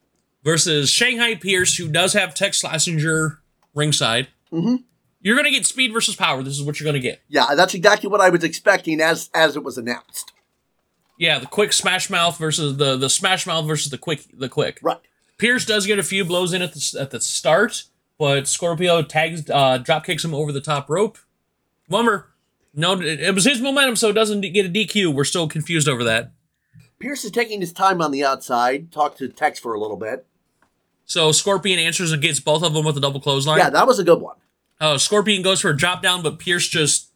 [0.43, 3.37] versus Shanghai Pierce, who does have Tex Slazenger
[3.75, 4.27] ringside.
[4.51, 4.77] Mm-hmm.
[5.21, 6.41] You're gonna get speed versus power.
[6.41, 7.21] This is what you're gonna get.
[7.29, 10.31] Yeah, that's exactly what I was expecting as as it was announced.
[11.19, 14.79] Yeah, the quick smash mouth versus the the smash mouth versus the quick the quick.
[14.81, 14.97] Right.
[15.37, 17.83] Pierce does get a few blows in at the at the start,
[18.17, 21.19] but Scorpio tags uh, drop kicks him over the top rope.
[21.89, 22.29] Lumber,
[22.73, 25.13] no, it, it was his momentum, so it doesn't get a DQ.
[25.13, 26.31] We're still confused over that.
[27.01, 28.91] Pierce is taking his time on the outside.
[28.91, 30.25] Talk to Tex for a little bit.
[31.05, 33.57] So Scorpion answers and gets both of them with a double clothesline.
[33.57, 34.37] Yeah, that was a good one.
[34.79, 37.09] Uh, Scorpion goes for a drop down, but Pierce just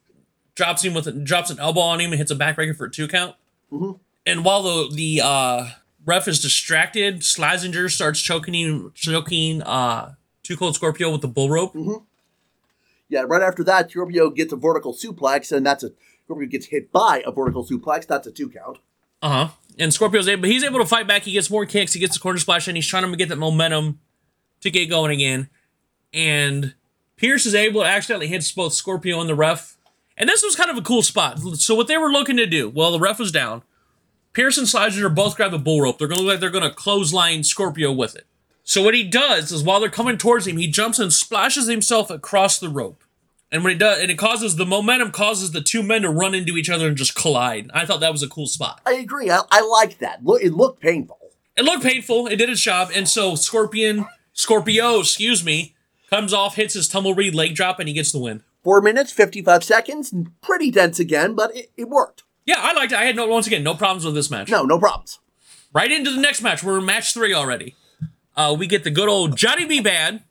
[0.56, 2.92] drops him with a, drops an elbow on him and hits a backbreaker for a
[2.92, 3.36] two count.
[3.72, 4.00] Mhm.
[4.26, 5.70] And while the the uh,
[6.06, 11.50] ref is distracted, Slazenger starts choking him, choking uh, Too Cold Scorpio with the bull
[11.50, 11.76] rope.
[13.08, 15.92] Yeah, right after that, Scorpio gets a vertical suplex, and that's a
[16.26, 18.08] Scorpio gets hit by a vertical suplex.
[18.08, 18.80] That's a two count.
[19.22, 19.50] Uh huh.
[19.78, 21.24] And Scorpio's able, he's able to fight back.
[21.24, 21.94] He gets more kicks.
[21.94, 24.00] He gets the corner splash, and he's trying to get that momentum
[24.62, 25.50] to get going again.
[26.14, 26.76] And
[27.18, 29.78] Pierce is able to accidentally hit both Scorpio and the ref.
[30.18, 31.40] And this was kind of a cool spot.
[31.58, 33.64] So what they were looking to do, well, the ref was down.
[34.34, 35.98] Pierce and Slazenger both grab the bull rope.
[35.98, 38.26] They're going to look like they're going to clothesline Scorpio with it.
[38.64, 42.10] So what he does is while they're coming towards him, he jumps and splashes himself
[42.10, 43.04] across the rope.
[43.56, 46.36] And when it does, and it causes the momentum causes the two men to run
[46.36, 47.72] into each other and just collide.
[47.74, 48.82] I thought that was a cool spot.
[48.86, 49.32] I agree.
[49.32, 50.26] I, I like that.
[50.26, 51.18] Look, it looked painful.
[51.56, 52.28] It looked painful.
[52.28, 52.92] It did its job.
[52.94, 55.74] And so Scorpion, Scorpio, excuse me,
[56.10, 58.44] comes off, hits his tumbleweed leg drop, and he gets the win.
[58.62, 60.14] Four minutes, fifty-five seconds.
[60.42, 62.24] Pretty dense again, but it, it worked.
[62.46, 63.00] Yeah, I liked it.
[63.00, 64.50] I had no once again no problems with this match.
[64.50, 65.20] No, no problems.
[65.74, 66.62] Right into the next match.
[66.62, 67.76] We're in match three already.
[68.36, 69.80] Uh, we get the good old Johnny B.
[69.80, 70.24] Bad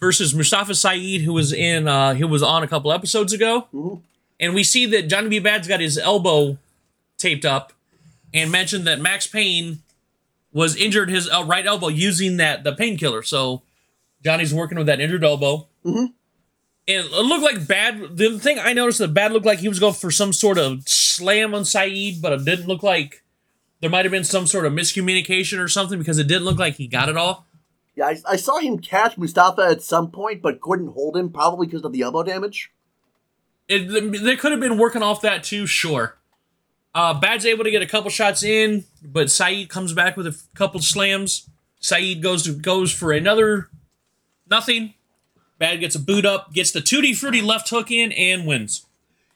[0.00, 4.00] versus Mustafa Saeed, who was in uh, who was on a couple episodes ago, Mhm.
[4.40, 5.38] and we see that Johnny B.
[5.38, 6.58] Bad's got his elbow
[7.18, 7.72] taped up,
[8.32, 9.82] and mentioned that Max Payne
[10.52, 13.22] was injured his uh, right elbow using that the painkiller.
[13.22, 13.62] So
[14.24, 15.66] Johnny's working with that injured elbow.
[15.84, 16.12] Mhm.
[16.88, 18.16] And it looked like Bad.
[18.16, 20.82] The thing I noticed that Bad looked like he was going for some sort of
[20.88, 23.22] slam on Saeed, but it didn't look like
[23.80, 26.76] there might have been some sort of miscommunication or something because it didn't look like
[26.76, 27.46] he got it all.
[28.00, 31.66] Yeah, I, I saw him catch Mustafa at some point, but couldn't hold him, probably
[31.66, 32.72] because of the elbow damage.
[33.68, 33.88] It,
[34.24, 36.16] they could have been working off that too, sure.
[36.94, 40.30] Uh, Bad's able to get a couple shots in, but Saeed comes back with a
[40.30, 41.50] f- couple slams.
[41.78, 43.68] Saeed goes to goes for another
[44.50, 44.94] nothing.
[45.58, 48.86] Bad gets a boot up, gets the tutti frutti left hook in, and wins.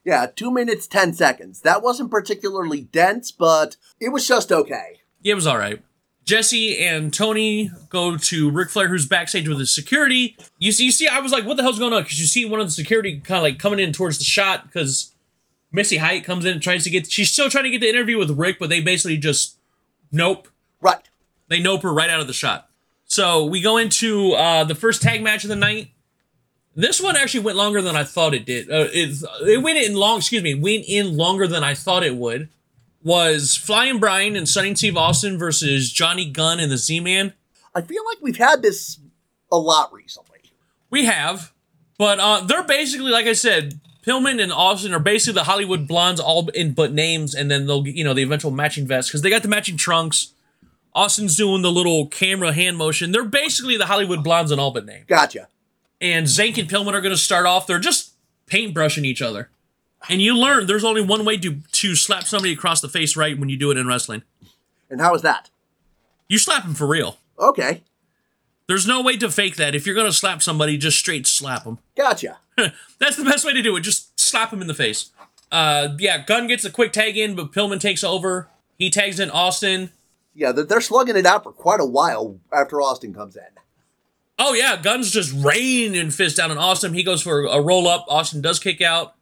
[0.06, 1.60] Yeah, two minutes, ten seconds.
[1.60, 5.00] That wasn't particularly dense, but it was just okay.
[5.20, 5.82] Yeah, it was all right.
[6.24, 10.36] Jesse and Tony go to Ric Flair, who's backstage with his security.
[10.58, 12.44] You see, you see, I was like, "What the hell's going on?" Because you see
[12.44, 15.14] one of the security kind of like coming in towards the shot because
[15.70, 17.10] Missy Hyatt comes in and tries to get.
[17.10, 19.56] She's still trying to get the interview with Rick, but they basically just
[20.10, 20.48] nope.
[20.80, 21.02] Right.
[21.48, 22.70] They nope her right out of the shot.
[23.06, 25.90] So we go into uh, the first tag match of the night.
[26.74, 28.70] This one actually went longer than I thought it did.
[28.70, 30.18] Uh, it, it went in long.
[30.18, 32.48] Excuse me, went in longer than I thought it would.
[33.04, 37.34] Was Flying Brian and Stunning Steve Austin versus Johnny Gunn and the Z Man.
[37.74, 38.98] I feel like we've had this
[39.52, 40.38] a lot recently.
[40.90, 41.52] We have,
[41.98, 43.80] but uh, they're basically like I said.
[44.06, 47.80] Pillman and Austin are basically the Hollywood blondes, all in but names, and then they'll
[47.82, 50.34] get you know the eventual matching vest because they got the matching trunks.
[50.94, 53.12] Austin's doing the little camera hand motion.
[53.12, 55.04] They're basically the Hollywood blondes in all but name.
[55.06, 55.48] Gotcha.
[56.00, 57.66] And Zenk and Pillman are going to start off.
[57.66, 58.12] They're just
[58.46, 59.48] paintbrushing each other.
[60.08, 63.38] And you learn there's only one way to to slap somebody across the face right
[63.38, 64.22] when you do it in wrestling.
[64.90, 65.50] And how was that?
[66.28, 67.18] You slap him for real.
[67.38, 67.82] Okay,
[68.68, 69.74] There's no way to fake that.
[69.74, 71.78] If you're gonna slap somebody, just straight slap them.
[71.96, 72.38] gotcha.
[72.56, 73.80] That's the best way to do it.
[73.80, 75.10] Just slap him in the face.
[75.50, 78.48] Uh, yeah, Gunn gets a quick tag in, but Pillman takes over.
[78.78, 79.90] He tags in Austin.
[80.34, 83.42] Yeah, they're, they're slugging it out for quite a while after Austin comes in.
[84.38, 86.94] Oh yeah, Gunn's just raining fist down on Austin.
[86.94, 88.04] He goes for a roll up.
[88.08, 89.14] Austin does kick out.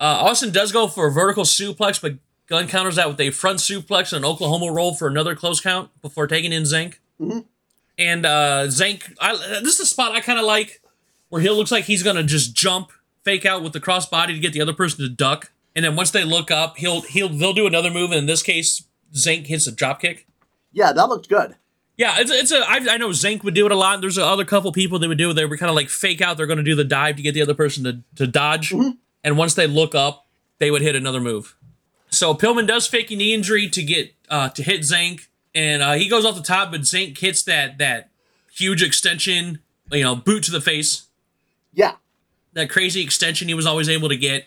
[0.00, 2.14] Uh, Austin does go for a vertical suplex, but
[2.46, 5.90] Gunn counters that with a front suplex and an Oklahoma roll for another close count
[6.02, 6.94] before taking in Zenk.
[7.20, 7.44] Mhm.
[7.98, 10.80] And uh, Zenk, I, this is a spot I kind of like,
[11.28, 12.90] where he looks like he's gonna just jump,
[13.24, 16.10] fake out with the crossbody to get the other person to duck, and then once
[16.10, 18.10] they look up, he'll he'll they'll do another move.
[18.10, 18.82] And in this case,
[19.14, 20.26] Zenk hits a drop kick.
[20.72, 21.56] Yeah, that looked good.
[21.96, 22.60] Yeah, it's it's a.
[22.60, 24.00] I, I know Zenk would do it a lot.
[24.00, 25.34] There's a other couple people that would do it.
[25.34, 26.38] They were kind of like fake out.
[26.38, 28.72] They're going to do the dive to get the other person to to dodge,
[29.24, 30.26] and once they look up,
[30.58, 31.56] they would hit another move.
[32.10, 35.92] So Pillman does fake a knee injury to get uh to hit Zenk, and uh,
[35.92, 38.10] he goes off the top, but Zenk hits that that
[38.52, 39.60] huge extension,
[39.92, 41.06] you know, boot to the face,
[41.72, 41.94] Yeah,
[42.54, 44.46] that crazy extension he was always able to get.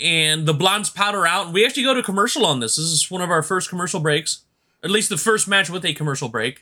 [0.00, 2.76] And the blondes powder out, and we actually go to commercial on this.
[2.76, 4.40] This is one of our first commercial breaks,
[4.82, 6.60] at least the first match with a commercial break.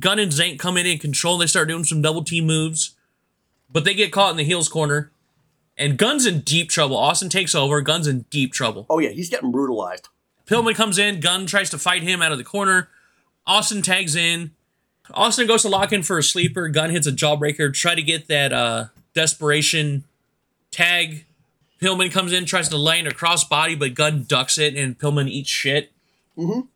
[0.00, 1.38] Gunn and Zenk come in in control.
[1.38, 2.96] They start doing some double team moves,
[3.70, 5.12] but they get caught in the heels corner.
[5.78, 6.96] And Gunn's in deep trouble.
[6.96, 7.80] Austin takes over.
[7.80, 8.84] Gunn's in deep trouble.
[8.90, 10.08] oh yeah, he's getting brutalized.
[10.46, 11.20] Pillman comes in.
[11.20, 12.88] Gunn tries to fight him out of the corner.
[13.46, 14.50] Austin tags in.
[15.14, 16.68] Austin goes to lock in for a sleeper.
[16.68, 17.72] Gunn hits a jawbreaker.
[17.72, 20.04] Try to get that uh, desperation
[20.70, 21.24] tag.
[21.80, 25.48] Pillman comes in, tries to land a crossbody, but Gunn ducks it, and Pillman eats
[25.48, 25.92] shit.
[26.36, 26.66] Mhm.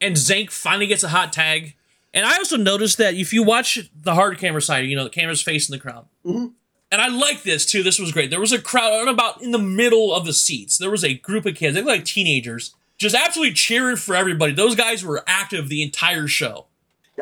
[0.00, 1.74] And Zenk finally gets a hot tag.
[2.14, 5.10] And I also noticed that if you watch the hard camera side, you know, the
[5.10, 6.06] camera's facing the crowd.
[6.26, 6.52] Mhm.
[6.90, 7.82] And I like this too.
[7.82, 8.30] This was great.
[8.30, 10.78] There was a crowd I don't know, about in the middle of the seats.
[10.78, 14.52] There was a group of kids, they looked like teenagers, just absolutely cheering for everybody.
[14.52, 16.66] Those guys were active the entire show.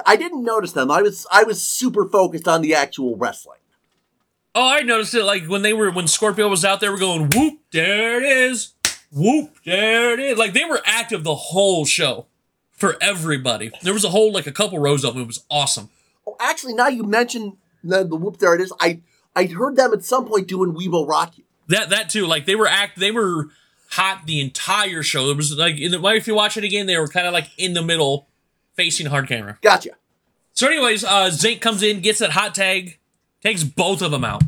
[0.05, 0.90] I didn't notice them.
[0.90, 3.59] I was I was super focused on the actual wrestling.
[4.55, 7.31] Oh, I noticed it like when they were when Scorpio was out there, we're going
[7.35, 8.74] whoop, there it is,
[9.12, 10.38] whoop, there it is.
[10.38, 12.26] Like they were active the whole show
[12.72, 13.70] for everybody.
[13.83, 15.24] There was a whole like a couple rows of them.
[15.24, 15.90] It was awesome.
[16.26, 18.72] Oh, actually, now you mentioned the, the whoop, there it is.
[18.81, 19.00] I
[19.37, 22.27] I heard them at some point doing "We Will Rock You." That that too.
[22.27, 23.51] Like they were act they were
[23.90, 25.31] hot the entire show.
[25.31, 27.49] It was like in the if you watch it again, they were kind of like
[27.57, 28.27] in the middle,
[28.75, 29.59] facing hard camera.
[29.62, 29.90] Gotcha.
[30.55, 32.99] So, anyways, uh, Zenk comes in, gets that hot tag,
[33.42, 34.42] takes both of them out.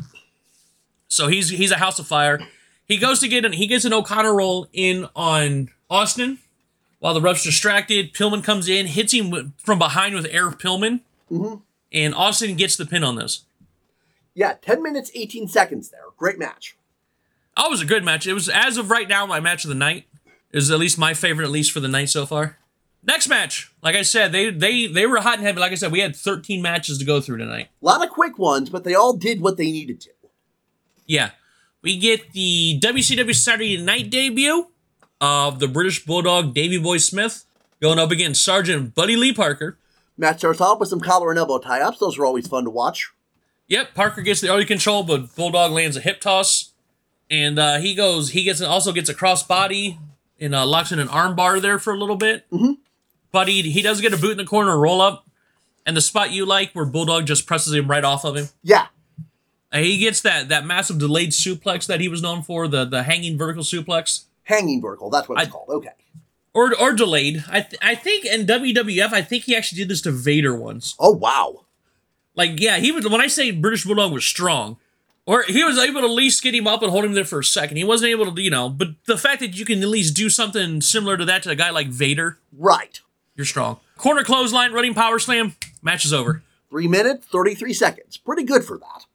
[1.07, 2.39] So he's he's a house of fire.
[2.87, 6.39] He goes to get an he gets an O'Connor roll in on Austin,
[6.99, 8.13] while the ref's distracted.
[8.13, 11.61] Pillman comes in, hits him from behind with Air Pillman, Mhm.
[11.91, 13.41] and Austin gets the pin on this.
[14.33, 16.01] Yeah, ten minutes eighteen seconds there.
[16.17, 16.77] Great match.
[17.57, 18.25] Oh, it was a good match.
[18.27, 20.05] It was as of right now my match of the night.
[20.51, 22.57] It was at least my favorite, at least for the night so far.
[23.03, 25.59] Next match, like I said, they they they were hot and heavy.
[25.59, 27.69] Like I said, we had 13 matches to go through tonight.
[27.81, 30.09] A lot of quick ones, but they all did what they needed to.
[31.05, 31.31] Yeah.
[31.81, 34.67] We get the WCW Saturday Night debut
[35.21, 37.45] of the British Bulldog Davy Boy Smith
[37.81, 39.77] going up against Sergeant Buddy Lee Parker.
[40.17, 41.99] Match starts off with some collar and elbow tie-ups.
[41.99, 43.11] Those are always fun to watch.
[43.69, 46.73] Yep, Parker gets the early control, but Bulldog lands a hip toss,
[47.29, 48.31] and uh, he goes.
[48.31, 49.99] He gets also gets a cross body
[50.39, 52.49] and uh, locks in an arm bar there for a little bit.
[52.51, 52.77] Mhm.
[53.31, 55.27] Buddy he does get a boot in the corner, roll up,
[55.85, 58.49] and the spot you like where Bulldog just presses him right off of him.
[58.63, 58.87] Yeah,
[59.71, 63.03] And he gets that that massive delayed suplex that he was known for, the the
[63.03, 64.23] hanging vertical suplex.
[64.43, 65.11] hanging vertical.
[65.11, 65.69] That's what it's I- called.
[65.69, 65.89] Okay.
[66.55, 67.43] or or delayed.
[67.47, 70.95] I th- I think in WWF, I think he actually did this to Vader once.
[70.97, 71.65] Oh wow.
[72.39, 73.05] Like, yeah, he was.
[73.07, 74.77] When I say British Bulldog was strong,
[75.25, 77.39] or he was able to at least get him up and hold him there for
[77.39, 77.75] a second.
[77.75, 78.69] He wasn't able to, you know.
[78.69, 81.55] But the fact that you can at least do something similar to that to a
[81.55, 83.01] guy like Vader, Right.
[83.35, 83.81] you're strong.
[83.97, 86.41] Corner clothesline, running power slam, match is over.
[86.69, 88.15] Three minutes, thirty-three seconds.
[88.15, 89.05] Pretty good for that.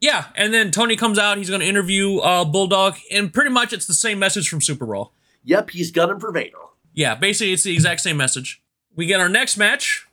[0.00, 1.36] Yeah, and then Tony comes out.
[1.36, 5.10] He's going to interview uh, Bulldog, and pretty much it's the same message from SuperBrawl.
[5.44, 6.56] Yep, he's gunning for Vader.
[6.94, 8.62] Yeah, basically it's the exact same message.
[8.96, 10.06] We get our next match: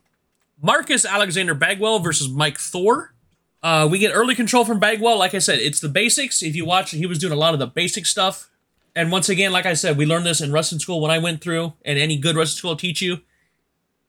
[0.61, 3.13] Marcus Alexander Bagwell versus Mike Thor.
[3.61, 5.17] Uh, we get early control from Bagwell.
[5.17, 6.41] Like I said, it's the basics.
[6.41, 8.49] If you watch, he was doing a lot of the basic stuff.
[8.95, 11.41] And once again, like I said, we learned this in wrestling school when I went
[11.41, 13.21] through, and any good wrestling school will teach you.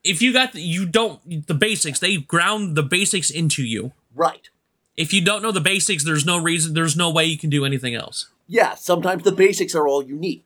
[0.03, 3.93] If you got the, you don't the basics, they ground the basics into you.
[4.15, 4.49] Right.
[4.97, 7.65] If you don't know the basics, there's no reason, there's no way you can do
[7.65, 8.29] anything else.
[8.47, 10.45] Yeah, sometimes the basics are all you need.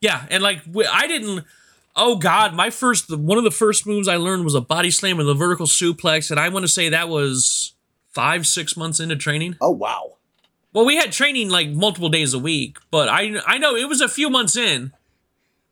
[0.00, 1.44] Yeah, and like I didn't.
[1.98, 5.18] Oh God, my first one of the first moves I learned was a body slam
[5.18, 7.74] and the vertical suplex, and I want to say that was
[8.08, 9.56] five six months into training.
[9.60, 10.14] Oh wow.
[10.72, 14.00] Well, we had training like multiple days a week, but I I know it was
[14.00, 14.92] a few months in,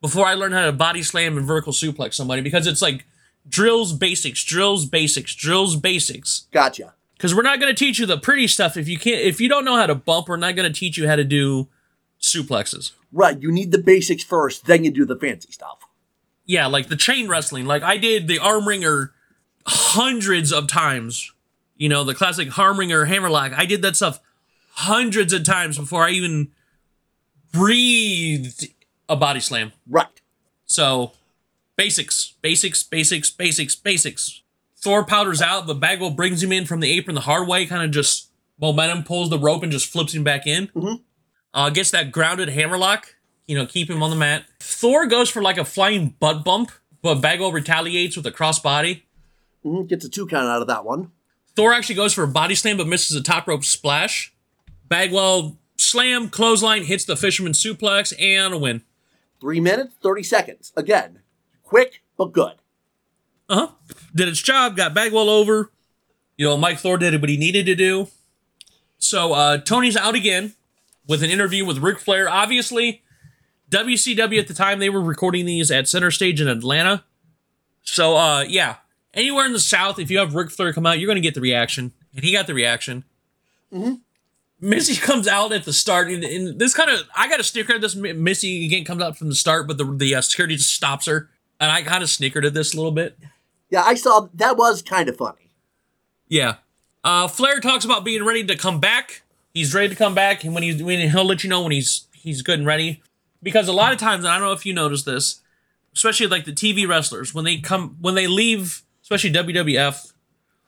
[0.01, 3.07] before I learned how to body slam and vertical suplex somebody because it's like
[3.49, 6.47] drills basics, drills basics, drills basics.
[6.53, 6.95] Gotcha.
[7.17, 9.49] Because we're not going to teach you the pretty stuff if you can't if you
[9.49, 10.29] don't know how to bump.
[10.29, 11.69] We're not going to teach you how to do
[12.21, 12.93] suplexes.
[13.13, 13.41] Right.
[13.41, 15.79] You need the basics first, then you do the fancy stuff.
[16.47, 17.67] Yeah, like the chain wrestling.
[17.67, 19.13] Like I did the arm wringer
[19.67, 21.33] hundreds of times.
[21.77, 23.53] You know, the classic arm wringer hammerlock.
[23.53, 24.21] I did that stuff
[24.73, 26.49] hundreds of times before I even
[27.53, 28.69] breathed
[29.09, 29.73] a body slam.
[29.89, 30.07] Right.
[30.67, 31.13] So,
[31.77, 34.43] basics, basics, basics, basics, basics.
[34.79, 37.83] Thor powders out, but Bagwell brings him in from the apron the hard way, kind
[37.83, 38.29] of just
[38.61, 40.69] momentum pulls the rope and just flips him back in.
[40.69, 41.01] Mhm.
[41.53, 43.16] Uh, gets that grounded hammerlock,
[43.47, 44.45] you know, keep him on the mat.
[44.61, 46.71] Thor goes for like a flying butt bump,
[47.03, 49.03] but Bagwell retaliates with a crossbody.
[49.65, 51.11] Mhm, Gets a two count out of that one.
[51.55, 54.33] Thor actually goes for a body slam, but misses a top rope splash.
[54.89, 58.83] Bagwell slam, clothesline, hits the fisherman suplex, and a win.
[59.41, 60.73] Three minutes, 30 seconds.
[60.77, 61.21] Again,
[61.63, 62.55] quick, but good.
[63.49, 63.69] Uh huh.
[64.15, 65.71] Did its job, got Bagwell over.
[66.37, 68.09] You know, Mike Thor did what he needed to do.
[68.99, 70.55] So uh, Tony's out again
[71.07, 72.29] with an interview with Ric Flair.
[72.29, 73.03] Obviously,
[73.71, 77.05] WCW at the time they were recording these at Center Stage in Atlanta.
[77.83, 78.77] So uh, yeah,
[79.15, 81.41] anywhere in the South, if you have Ric Flair come out, you're gonna get the
[81.41, 83.05] reaction, and he got the reaction.
[84.61, 87.75] Missy comes out at the start, and, and this kind of I got a snicker
[87.75, 87.95] at this.
[87.95, 91.29] Missy again comes out from the start, but the the uh, security just stops her,
[91.61, 93.19] and I kind of snickered at this a little bit.
[93.71, 95.51] Yeah, I saw that was kind of funny.
[96.29, 96.57] Yeah.
[97.05, 99.23] Uh, Flair talks about being ready to come back.
[99.55, 102.07] He's ready to come back, and when he's when he'll let you know when he's
[102.13, 103.03] he's good and ready.
[103.47, 105.41] Because a lot of times, and I don't know if you noticed this,
[105.95, 110.13] especially like the TV wrestlers when they come when they leave, especially WWF.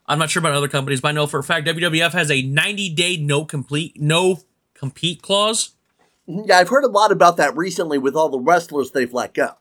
[0.06, 2.40] I'm not sure about other companies, but I know for a fact WWF has a
[2.40, 4.42] 90 day no complete no
[4.74, 5.70] compete clause.
[6.28, 9.56] Yeah, I've heard a lot about that recently with all the wrestlers they've let go.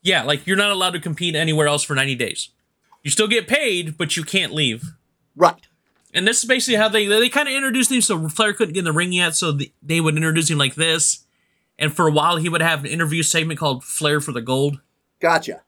[0.00, 2.48] Yeah, like you're not allowed to compete anywhere else for 90 days.
[3.02, 4.94] You still get paid, but you can't leave.
[5.36, 5.68] Right.
[6.14, 8.00] And this is basically how they they kind of introduced him.
[8.00, 10.74] So Flair couldn't get in the ring yet, so the, they would introduce him like
[10.74, 11.23] this.
[11.78, 14.80] And for a while, he would have an interview segment called "Flair for the Gold,"
[15.20, 15.62] Gotcha.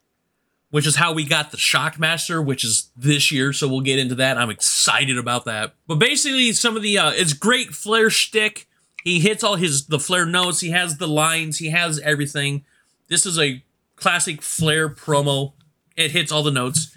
[0.70, 3.52] which is how we got the Shockmaster, which is this year.
[3.52, 4.38] So we'll get into that.
[4.38, 5.74] I'm excited about that.
[5.86, 8.68] But basically, some of the uh, it's great Flair shtick.
[9.02, 10.60] He hits all his the Flair notes.
[10.60, 11.58] He has the lines.
[11.58, 12.64] He has everything.
[13.08, 13.62] This is a
[13.96, 15.52] classic Flair promo.
[15.96, 16.94] It hits all the notes.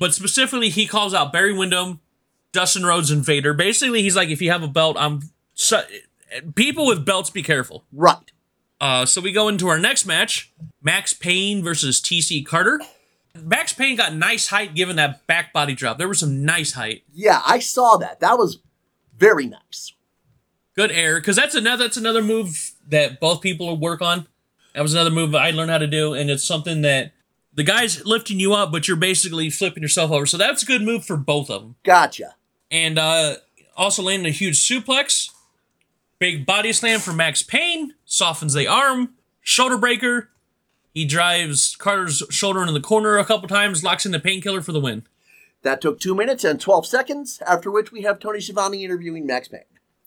[0.00, 2.00] But specifically, he calls out Barry Windham,
[2.52, 3.54] Dustin Rhodes, and Vader.
[3.54, 5.30] Basically, he's like, if you have a belt, I'm.
[5.54, 5.82] So,
[6.56, 7.84] people with belts, be careful.
[7.92, 8.32] Right.
[8.84, 12.78] Uh, so we go into our next match Max Payne versus TC Carter.
[13.34, 15.96] Max Payne got nice height given that back body drop.
[15.96, 17.02] There was some nice height.
[17.10, 18.20] Yeah, I saw that.
[18.20, 18.58] That was
[19.16, 19.94] very nice.
[20.76, 21.18] Good air.
[21.18, 24.28] Because that's another that's another move that both people work on.
[24.74, 27.12] That was another move I learned how to do, and it's something that
[27.54, 30.26] the guy's lifting you up, but you're basically flipping yourself over.
[30.26, 31.76] So that's a good move for both of them.
[31.84, 32.34] Gotcha.
[32.70, 33.36] And uh,
[33.78, 35.30] also landing a huge suplex.
[36.24, 37.92] Big body slam for Max Payne.
[38.06, 39.10] Softens the arm.
[39.42, 40.30] Shoulder breaker.
[40.94, 44.72] He drives Carter's shoulder into the corner a couple times, locks in the painkiller for
[44.72, 45.02] the win.
[45.60, 49.48] That took two minutes and 12 seconds, after which we have Tony Schiavone interviewing Max
[49.48, 49.64] Payne.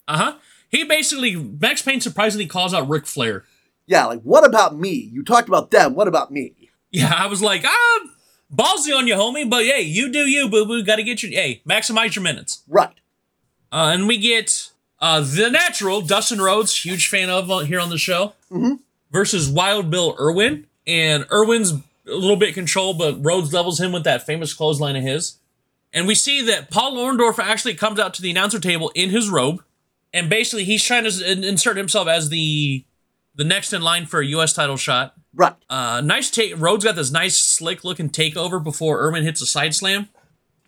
[0.08, 0.36] Uh huh.
[0.68, 3.44] He basically, Max Payne surprisingly calls out Ric Flair.
[3.86, 4.90] Yeah, like, what about me?
[5.12, 5.94] You talked about them.
[5.94, 6.52] What about me?
[6.90, 8.00] Yeah, I was like, ah,
[8.52, 10.82] ballsy on you, homie, but hey, you do you, boo boo.
[10.82, 12.64] Gotta get your, hey, maximize your minutes.
[12.66, 12.96] Right.
[13.70, 17.90] Uh, and we get uh, the natural Dustin Rhodes, huge fan of uh, here on
[17.90, 18.34] the show,
[19.10, 20.66] versus Wild Bill Irwin.
[20.86, 25.02] And Irwin's a little bit controlled, but Rhodes levels him with that famous clothesline of
[25.02, 25.36] his.
[25.92, 29.28] And we see that Paul Orndorff actually comes out to the announcer table in his
[29.30, 29.62] robe,
[30.12, 32.84] and basically he's trying to insert himself as the
[33.34, 34.52] the next in line for a U.S.
[34.52, 35.14] title shot.
[35.32, 35.54] Right.
[35.70, 36.54] Uh, nice take.
[36.60, 40.08] Rhodes got this nice slick looking takeover before Irwin hits a side slam.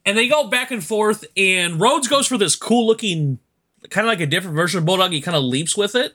[0.06, 3.38] And they go back and forth, and Rhodes goes for this cool looking,
[3.88, 5.12] kind of like a different version of Bulldog.
[5.12, 6.14] He kind of leaps with it.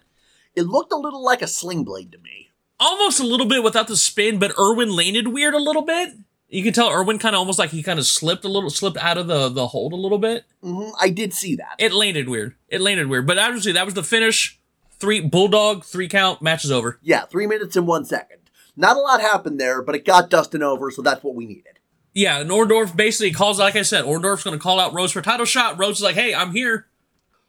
[0.55, 2.51] It looked a little like a sling blade to me.
[2.79, 6.13] Almost a little bit without the spin, but Irwin landed weird a little bit.
[6.49, 8.97] You can tell Irwin kind of almost like he kind of slipped a little, slipped
[8.97, 10.45] out of the, the hold a little bit.
[10.61, 11.75] hmm I did see that.
[11.79, 12.55] It landed weird.
[12.69, 13.25] It landed weird.
[13.25, 14.59] But obviously, that was the finish.
[14.97, 16.99] Three Bulldog, three count, match is over.
[17.01, 18.39] Yeah, three minutes and one second.
[18.77, 21.79] Not a lot happened there, but it got Dustin over, so that's what we needed.
[22.13, 25.21] Yeah, and Orndorff basically calls, like I said, Orndorff's going to call out Rhodes for
[25.21, 25.77] title shot.
[25.77, 26.87] Rhodes is like, hey, I'm here.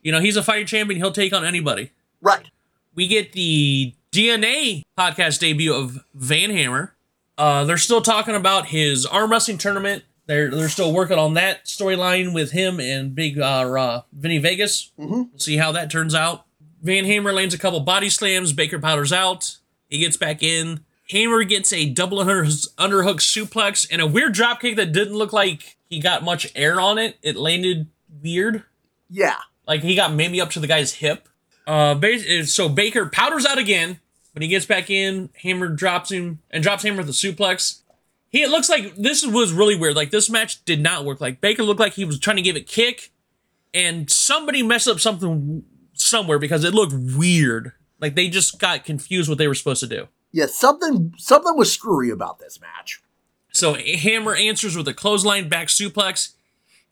[0.06, 1.00] You know, he's a fighting champion.
[1.00, 1.90] He'll take on anybody.
[2.20, 2.46] Right.
[2.94, 6.94] We get the DNA podcast debut of Van Hammer.
[7.36, 10.04] Uh, they're still talking about his arm wrestling tournament.
[10.26, 13.42] They're they're still working on that storyline with him and Big uh,
[13.76, 14.92] uh, Vinny Vegas.
[14.96, 15.30] Mhm.
[15.32, 16.44] We'll see how that turns out.
[16.82, 18.52] Van Hammer lands a couple body slams.
[18.52, 19.56] Baker powders out.
[19.88, 20.84] He gets back in.
[21.10, 25.76] Hammer gets a double under, underhook suplex and a weird dropkick that didn't look like
[25.88, 27.18] he got much air on it.
[27.22, 27.88] It landed
[28.22, 28.62] weird.
[29.10, 29.38] Yeah.
[29.66, 31.28] Like he got maybe up to the guy's hip.
[31.66, 34.00] Uh, bas- so Baker powders out again.
[34.32, 37.80] When he gets back in, Hammer drops him and drops Hammer with a suplex.
[38.28, 39.96] He it looks like this was really weird.
[39.96, 41.20] Like this match did not work.
[41.20, 43.10] Like Baker looked like he was trying to give it a kick,
[43.72, 45.64] and somebody messed up something
[45.94, 47.72] somewhere because it looked weird.
[47.98, 50.08] Like they just got confused what they were supposed to do.
[50.32, 53.00] Yeah, something something was screwy about this match.
[53.52, 56.34] So Hammer answers with a clothesline back suplex.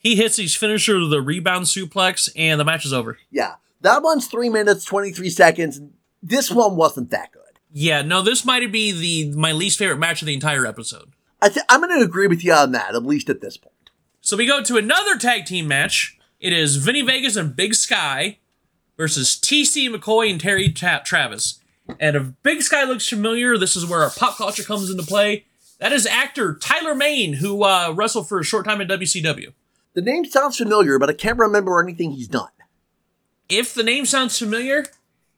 [0.05, 3.18] He hits his finisher with a rebound suplex, and the match is over.
[3.30, 3.55] Yeah.
[3.80, 5.80] That one's three minutes, 23 seconds.
[6.22, 7.42] This one wasn't that good.
[7.72, 11.12] Yeah, no, this might be the my least favorite match of the entire episode.
[11.42, 13.74] I th- I'm going to agree with you on that, at least at this point.
[14.20, 16.18] So we go to another tag team match.
[16.38, 18.38] It is Vinny Vegas and Big Sky
[18.96, 21.61] versus TC McCoy and Terry Tra- Travis.
[21.98, 25.46] And if Big Sky looks familiar, this is where our pop culture comes into play.
[25.80, 29.52] That is actor Tyler Mane, who uh, wrestled for a short time in WCW.
[29.95, 32.49] The name sounds familiar, but I can't remember anything he's done.
[33.49, 34.84] If the name sounds familiar,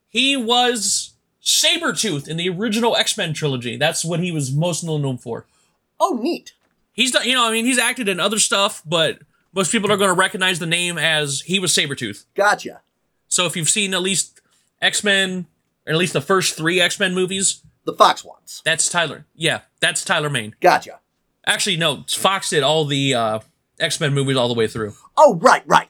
[0.08, 3.76] he was Sabretooth in the original X Men trilogy.
[3.76, 5.44] That's what he was most known for.
[6.00, 6.52] Oh, neat.
[6.92, 9.18] He's done, you know, I mean, he's acted in other stuff, but
[9.52, 12.24] most people are going to recognize the name as he was Sabretooth.
[12.34, 12.80] Gotcha.
[13.28, 14.40] So if you've seen at least
[14.80, 15.46] X Men,
[15.86, 18.62] or at least the first three X Men movies, The Fox ones.
[18.64, 19.26] that's Tyler.
[19.34, 20.54] Yeah, that's Tyler Mane.
[20.60, 21.00] Gotcha.
[21.46, 23.38] Actually, no, Fox did all the uh,
[23.80, 24.94] X Men movies all the way through.
[25.16, 25.88] Oh, right, right.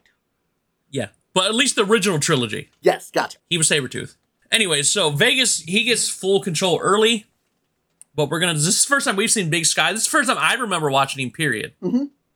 [0.90, 3.38] Yeah, but at least the original trilogy, Yes, gotcha.
[3.50, 4.16] he was Sabretooth.
[4.52, 7.26] Anyways, so Vegas, he gets full control early,
[8.14, 8.54] but we're gonna.
[8.54, 9.92] This is the first time we've seen Big Sky.
[9.92, 11.30] This is the first time I remember watching him.
[11.32, 11.72] Period.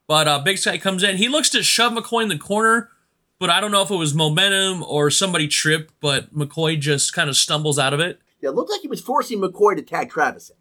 [0.07, 1.17] But uh, Big Sky comes in.
[1.19, 2.91] He looks to shove McCoy in the corner,
[3.39, 5.95] but I don't know if it was momentum or somebody tripped.
[6.01, 8.21] But McCoy just kind of stumbles out of it.
[8.41, 10.57] Yeah, it looked like he was forcing McCoy to tag Travis in.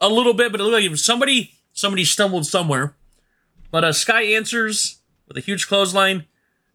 [0.00, 2.96] a little bit, but it looked like somebody somebody stumbled somewhere.
[3.74, 6.26] But uh, Sky answers with a huge clothesline.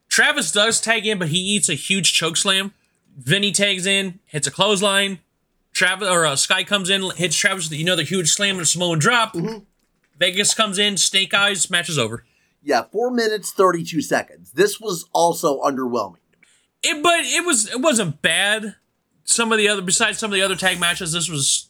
[0.10, 2.74] Travis does tag in, but he eats a huge choke slam.
[3.18, 5.20] Vinny tags in, hits a clothesline.
[5.72, 8.64] Travis or uh, Sky comes in, hits Travis with you know the huge slam and
[8.64, 9.34] a Samoan drop.
[10.20, 12.26] Vegas comes in, Snake Eyes, match is over.
[12.62, 14.52] Yeah, four minutes, 32 seconds.
[14.52, 16.18] This was also underwhelming.
[16.84, 18.76] It, but it was it wasn't bad.
[19.24, 21.70] Some of the other besides some of the other tag matches, this was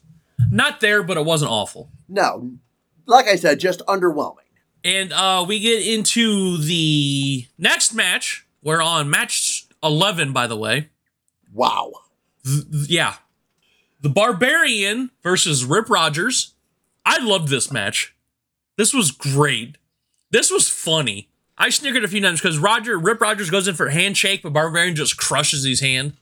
[0.49, 1.91] not there, but it wasn't awful.
[2.07, 2.53] No,
[3.05, 4.48] like I said, just underwhelming.
[4.83, 8.45] And uh, we get into the next match.
[8.63, 10.89] We're on match 11, by the way.
[11.53, 11.91] Wow.
[12.45, 13.15] Th- yeah.
[14.01, 16.53] The Barbarian versus Rip Rogers.
[17.05, 18.15] I loved this match.
[18.77, 19.77] This was great.
[20.31, 21.27] This was funny.
[21.57, 24.53] I snickered a few times because Roger Rip Rogers goes in for a handshake, but
[24.53, 26.13] Barbarian just crushes his hand,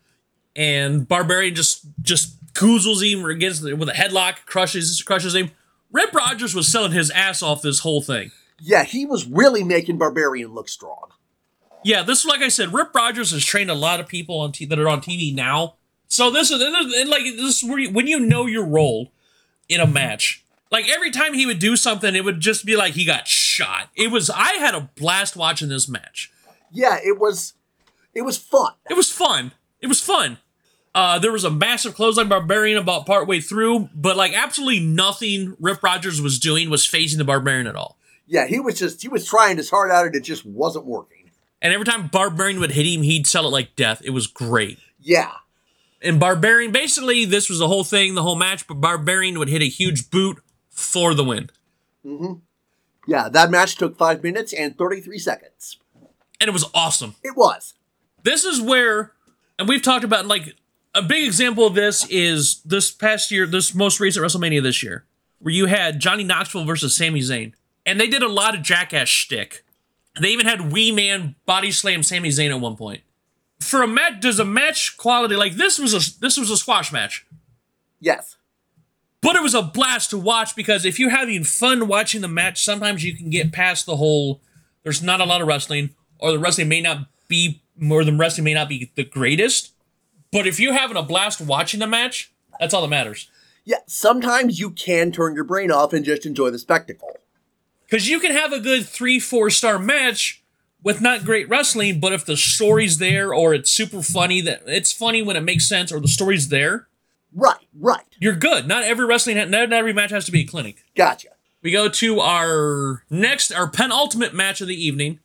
[0.55, 5.51] and Barbarian just just goozles him against the, with a headlock, crushes crushes him.
[5.91, 8.31] Rip Rogers was selling his ass off this whole thing.
[8.59, 11.11] Yeah, he was really making Barbarian look strong.
[11.83, 14.65] Yeah, this like I said, Rip Rogers has trained a lot of people on t-
[14.65, 15.75] that are on TV now.
[16.07, 19.11] So this is and like this is where you, when you know your role
[19.69, 20.43] in a match.
[20.69, 23.89] Like every time he would do something, it would just be like he got shot.
[23.95, 26.31] It was I had a blast watching this match.
[26.71, 27.53] Yeah, it was
[28.13, 28.73] it was fun.
[28.89, 29.53] It was fun.
[29.81, 30.37] It was fun.
[30.95, 35.83] Uh, there was a massive clothesline barbarian about partway through, but like absolutely nothing Rip
[35.83, 37.96] Rogers was doing was phasing the barbarian at all.
[38.27, 41.31] Yeah, he was just he was trying his heart out and it just wasn't working.
[41.61, 44.01] And every time Barbarian would hit him, he'd sell it like death.
[44.03, 44.77] It was great.
[44.99, 45.31] Yeah.
[46.01, 49.63] And Barbarian, basically, this was the whole thing, the whole match, but Barbarian would hit
[49.63, 50.37] a huge boot
[50.69, 51.49] for the win.
[52.05, 52.33] Mm-hmm.
[53.07, 55.77] Yeah, that match took five minutes and 33 seconds.
[56.39, 57.15] And it was awesome.
[57.23, 57.73] It was.
[58.21, 59.13] This is where,
[59.57, 60.55] and we've talked about, like,
[60.93, 65.05] a big example of this is this past year, this most recent WrestleMania this year,
[65.39, 67.53] where you had Johnny Knoxville versus Sami Zayn.
[67.87, 69.63] And they did a lot of jackass shtick.
[70.19, 73.01] They even had Wee Man body slam Sami Zayn at one point.
[73.61, 76.91] For a match, does a match quality like this was a this was a squash
[76.91, 77.25] match.
[78.01, 78.35] Yes.
[79.21, 82.63] But it was a blast to watch because if you're having fun watching the match,
[82.63, 84.41] sometimes you can get past the whole
[84.83, 88.45] there's not a lot of wrestling, or the wrestling may not be more than wrestling
[88.45, 89.71] may not be the greatest.
[90.31, 93.29] But if you're having a blast watching the match, that's all that matters.
[93.65, 97.19] Yeah, sometimes you can turn your brain off and just enjoy the spectacle.
[97.89, 100.43] Because you can have a good three, four star match
[100.83, 104.91] with not great wrestling, but if the story's there or it's super funny, that it's
[104.91, 106.87] funny when it makes sense, or the story's there,
[107.33, 108.05] Right, right.
[108.19, 108.67] you're good.
[108.67, 110.83] Not every wrestling, not every match has to be a clinic.
[110.95, 111.29] Gotcha.
[111.61, 115.19] We go to our next, our penultimate match of the evening,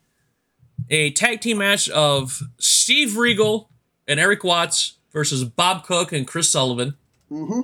[0.90, 3.70] a tag team match of Steve Regal
[4.08, 6.94] and Erik Watts versus Bob Cook and Chris Sullivan.
[7.30, 7.60] Mm-hmm.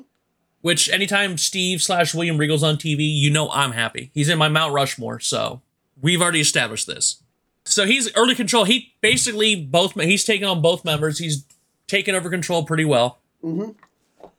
[0.68, 4.10] Which anytime Steve slash William Regal's on TV, you know I'm happy.
[4.12, 5.62] He's in my Mount Rushmore, so
[5.98, 7.22] we've already established this.
[7.64, 8.64] So he's early control.
[8.64, 11.20] He basically both he's taking on both members.
[11.20, 11.46] He's
[11.86, 13.16] taken over control pretty well.
[13.42, 13.70] Mm-hmm.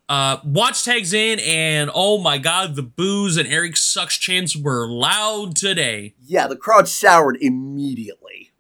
[0.08, 4.88] Uh, Watts tags in, and oh my god, the boos and Erik sucks chants were
[4.88, 6.14] loud today.
[6.24, 8.52] Yeah, the crowd soured immediately.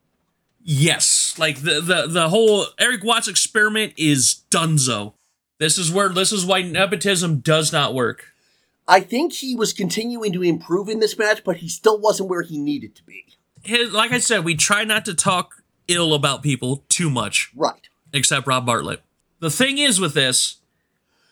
[0.63, 5.13] Yes, like the the the whole Erik Watts experiment is dunzo.
[5.59, 8.27] This is where this is why nepotism does not work.
[8.87, 12.41] I think he was continuing to improve in this match, but he still wasn't where
[12.41, 13.25] he needed to be.
[13.63, 17.87] His, like I said, we try not to talk ill about people too much, Right.
[18.13, 19.01] except Rob Bartlett.
[19.41, 20.57] The thing is with this,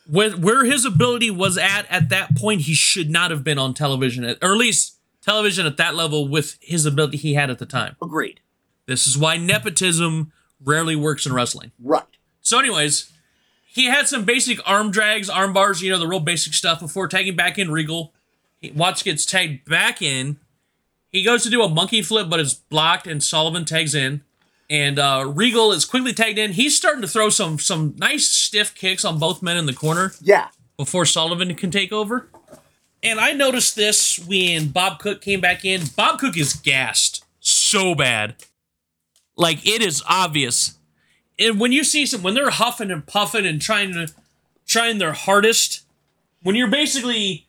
[0.08, 3.74] with where his ability was at at that point, he should not have been on
[3.74, 7.58] television, at, or at least television at that level with his ability he had at
[7.58, 7.96] the time.
[8.02, 8.40] Agreed.
[8.86, 10.32] This is why nepotism
[10.64, 11.72] rarely works in wrestling.
[11.82, 12.04] Right.
[12.40, 13.10] So, anyways,
[13.78, 17.08] he had some basic arm drags, arm bars, you know, the real basic stuff before
[17.08, 18.12] tagging back in Regal.
[18.60, 20.38] He, Watts gets tagged back in.
[21.10, 24.22] He goes to do a monkey flip, but it's blocked, and Sullivan tags in.
[24.68, 26.52] And uh, Regal is quickly tagged in.
[26.52, 30.12] He's starting to throw some some nice stiff kicks on both men in the corner
[30.20, 30.48] Yeah.
[30.76, 32.28] before Sullivan can take over.
[33.02, 35.82] And I noticed this when Bob Cook came back in.
[35.96, 38.34] Bob Cook is gassed so bad.
[39.36, 40.76] Like it is obvious.
[41.38, 44.08] And when you see some when they're huffing and puffing and trying to
[44.66, 45.82] trying their hardest,
[46.42, 47.46] when you're basically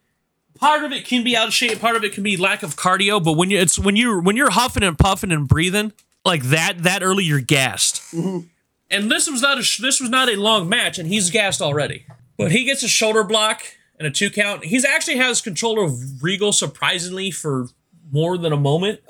[0.56, 2.76] part of it can be out of shape, part of it can be lack of
[2.76, 5.94] cardio, but when you it's when you when you're huffing and puffing and breathing
[6.26, 8.02] like that that early you're gassed.
[8.14, 8.48] Mm-hmm.
[8.92, 12.06] And this was not a this was not a long match, and he's gassed already.
[12.38, 13.64] But he gets a shoulder block
[13.98, 14.66] and a two count.
[14.66, 17.68] He's actually has control of Regal surprisingly for
[18.12, 19.02] more than a moment.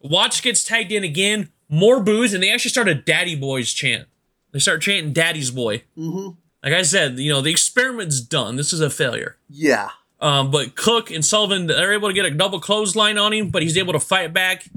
[0.00, 4.08] Watts gets tagged in again, more boos, and they actually start a Daddy Boys chant.
[4.58, 5.84] They start chanting Daddy's Boy.
[5.96, 6.30] Mm-hmm.
[6.64, 8.56] Like I said, you know the experiment's done.
[8.56, 9.36] This is a failure.
[9.48, 9.90] Yeah.
[10.20, 13.62] Um, but Cook and Sullivan they're able to get a double clothesline on him, but
[13.62, 14.68] he's able to fight back.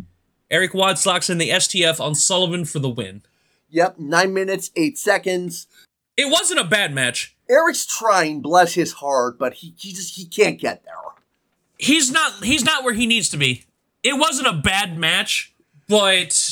[0.51, 3.23] Erik Watts locks in the STF on Sullivan for the win.
[3.71, 3.97] Yep.
[3.97, 5.65] Nine minutes, eight seconds.
[6.15, 7.35] It wasn't a bad match.
[7.49, 10.93] Erik's trying, bless his heart, but he, he just he can't get there.
[11.79, 13.65] he's not he's not where he needs to be.
[14.03, 15.55] It wasn't a bad match,
[15.87, 16.50] but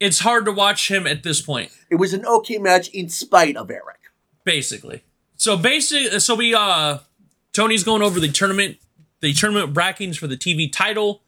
[0.00, 3.56] it's hard to watch him at this point, It was an okay match in spite
[3.56, 3.98] of Erik.
[4.44, 5.02] basically.
[5.36, 6.98] So basically so we uh
[7.52, 8.78] Tony's going over the tournament
[9.20, 11.22] the tournament brackings for the TV title.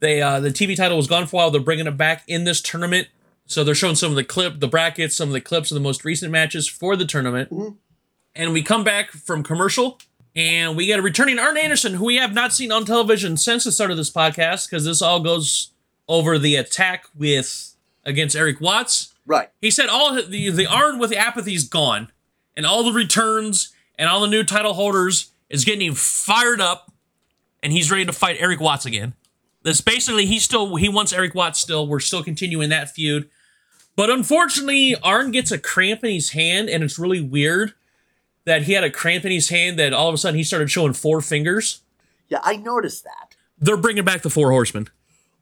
[0.00, 1.50] They uh the TV title was gone for a while.
[1.50, 3.08] They're bringing it back in this tournament.
[3.46, 5.80] So they're showing some of the clip, the brackets, some of the clips of the
[5.80, 7.50] most recent matches for the tournament.
[8.34, 9.98] And we come back from commercial
[10.34, 13.64] and we get a returning Arn Anderson, who we have not seen on television since
[13.64, 15.70] the start of this podcast, because this all goes
[16.08, 17.73] over the attack with
[18.04, 19.14] against Erik Watts.
[19.26, 19.50] Right.
[19.60, 22.10] He said all the the Arn with the apathy is gone,
[22.56, 26.92] and all the returns and all the new title holders is getting him fired up,
[27.62, 29.14] and he's ready to fight Erik Watts again.
[29.62, 31.86] This basically he still he wants Erik Watts still.
[31.86, 33.30] We're still continuing that feud,
[33.96, 37.72] but unfortunately Arn gets a cramp in his hand, and it's really weird
[38.44, 40.70] that he had a cramp in his hand that all of a sudden he started
[40.70, 41.80] showing four fingers.
[42.28, 43.36] Yeah, I noticed that.
[43.58, 44.88] They're bringing back the four horsemen.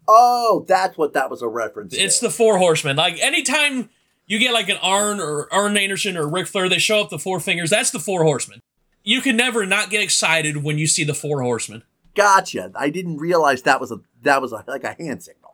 [0.08, 2.26] Oh, that's what that was a reference It's to.
[2.26, 2.96] the four horsemen.
[2.96, 3.88] Like anytime
[4.26, 7.18] you get like an Arn or Arn Anderson or Ric Flair, they show up the
[7.18, 7.70] four fingers.
[7.70, 8.60] That's the four horsemen.
[9.04, 11.82] You can never not get excited when you see the four horsemen.
[12.14, 12.70] Gotcha.
[12.74, 15.50] I didn't realize that was a that was a, like a hand signal.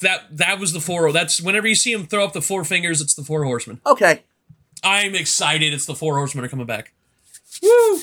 [0.00, 1.10] That that was the four.
[1.12, 3.80] That's whenever you see him throw up the four fingers, it's the four horsemen.
[3.86, 4.22] Okay.
[4.84, 5.72] I'm excited.
[5.72, 6.92] It's the four horsemen are coming back.
[7.62, 7.98] Woo!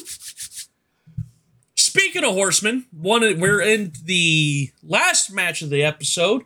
[2.00, 6.46] Speaking of horsemen, one we're in the last match of the episode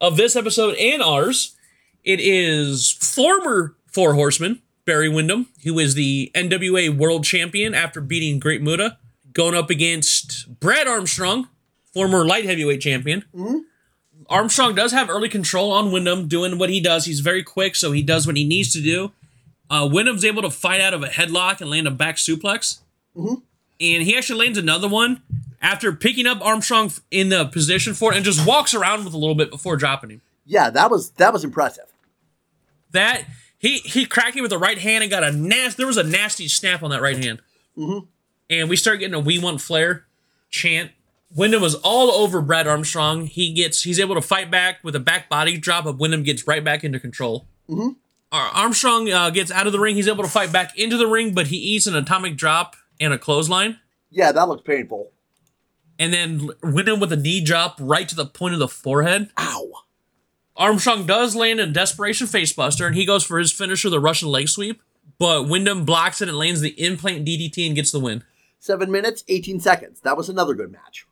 [0.00, 1.56] of this episode and ours.
[2.04, 8.38] It is former four horsemen Barry Windham, who is the NWA World Champion after beating
[8.38, 8.98] Great Muta,
[9.32, 11.48] going up against Brad Armstrong,
[11.92, 13.24] former light heavyweight champion.
[14.28, 17.04] Armstrong does have early control on Windham doing what he does.
[17.06, 19.10] He's very quick, so he does what he needs to do.
[19.68, 22.78] Uh, Windham's able to fight out of a headlock and land a back suplex.
[23.16, 23.42] Mhm.
[23.80, 25.22] And he actually lands another one
[25.60, 29.18] after picking up Armstrong in the position for it and just walks around with a
[29.18, 30.22] little bit before dropping him.
[30.46, 31.86] Yeah, that was that was impressive.
[32.92, 33.24] That
[33.58, 35.78] he he cracked him with the right hand and got a nasty.
[35.78, 37.40] There was a nasty snap on that right hand.
[37.76, 38.06] Mhm.
[38.50, 40.04] And we start getting a "We Want Flair"
[40.50, 40.92] chant.
[41.34, 43.26] Windham was all over Brad Armstrong.
[43.26, 46.46] He gets he's able to fight back with a back body drop, but Windham gets
[46.46, 47.46] right back into control.
[47.68, 47.96] Mhm.
[48.30, 49.94] Armstrong uh, gets out of the ring.
[49.94, 53.12] He's able to fight back into the ring, but he eats an atomic drop and
[53.12, 53.80] a clothesline.
[54.10, 55.10] Yeah, that looked painful.
[55.98, 59.30] And then Windham with a knee drop right to the point of the forehead.
[59.38, 59.72] Ow.
[60.56, 64.48] Armstrong does land a desperation facebuster, and he goes for his finisher, the Russian leg
[64.48, 64.80] sweep.
[65.18, 68.24] But Windham blocks it and lands the implant DDT and gets the win.
[68.58, 70.00] Seven minutes, 18 seconds.
[70.00, 71.06] That was another good match.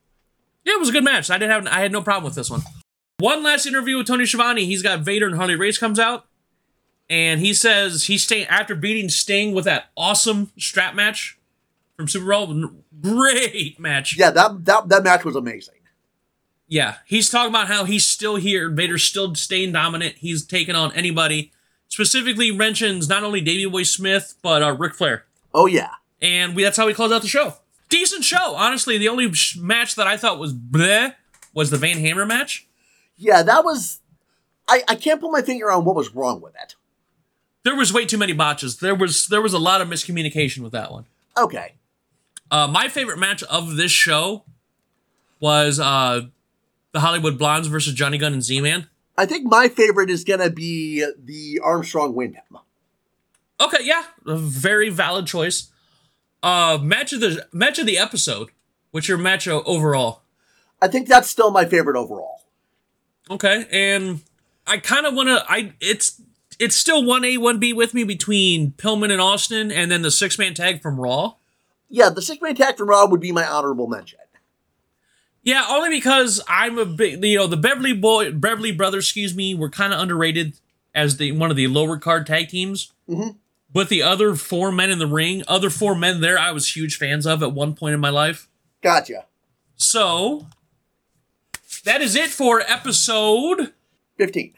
[0.65, 1.31] Yeah, it was a good match.
[1.31, 2.63] I didn't have I had no problem with this one.
[3.19, 4.65] One last interview with Tony Schiavone.
[4.65, 6.27] He's got Vader and Harley Race comes out,
[7.11, 11.39] and he says he's staying after beating Sting with that awesome strap match
[11.97, 12.75] from SuperBrawl.
[13.01, 14.17] Great match.
[14.17, 15.75] Yeah, that that, that match was amazing.
[16.69, 18.71] Yeah, he's talking about how he's still here.
[18.71, 20.17] Vader's still staying dominant.
[20.19, 21.53] He's taking on anybody.
[21.89, 25.91] Specifically mentions not only Davey Boy Smith but uh, Ric Flair, Oh yeah.
[26.23, 27.55] and we, that's how we close out the show.
[27.91, 28.97] Decent show, honestly.
[28.97, 31.15] The only sh- match that I thought was bleh
[31.53, 32.67] was the Van Hammer match.
[33.17, 34.01] Yeah, that was
[34.67, 36.75] I, I can't put my finger on what was wrong with it.
[37.65, 38.79] There was way too many botches.
[38.79, 41.05] There was there was a lot of miscommunication with that one.
[41.37, 41.75] Okay.
[42.53, 44.45] Uh, my favorite match of this show
[45.41, 46.21] was uh,
[46.93, 48.89] the Hollywood Blondes versus Johnny Gunn and Z-Man.
[49.17, 52.59] I think my favorite is gonna be the Armstrong Windham.
[53.59, 55.71] Okay, yeah, a very valid choice.
[56.43, 58.51] Uh, match of the match of the episode.
[58.91, 60.23] What's your match overall?
[60.81, 62.43] I think that's still my favorite overall.
[63.31, 64.21] Okay, and
[64.67, 65.45] I kind of want to.
[65.49, 66.21] I it's
[66.59, 70.11] it's still one A one B with me between Pillman and Austin, and then the
[70.11, 71.37] six man tag from Raw.
[71.93, 74.19] Yeah, the six man tag from Raw would be my honorable mention.
[75.43, 79.55] Yeah, only because I'm a big, you know, the Beverly boy, Beverly brothers, excuse me,
[79.55, 80.55] were kind of underrated
[80.95, 82.93] as the one of the lower card tag teams.
[83.09, 83.37] Mhm.
[83.73, 86.97] But the other four men in the ring, other four men there, I was huge
[86.97, 88.49] fans of at one point in my life.
[88.83, 89.27] Gotcha.
[89.77, 90.47] So
[91.85, 93.73] that is it for episode
[94.17, 94.55] 15.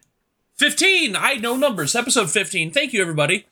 [0.56, 1.16] 15.
[1.16, 1.94] I know numbers.
[1.96, 2.70] Episode 15.
[2.70, 3.46] Thank you, everybody.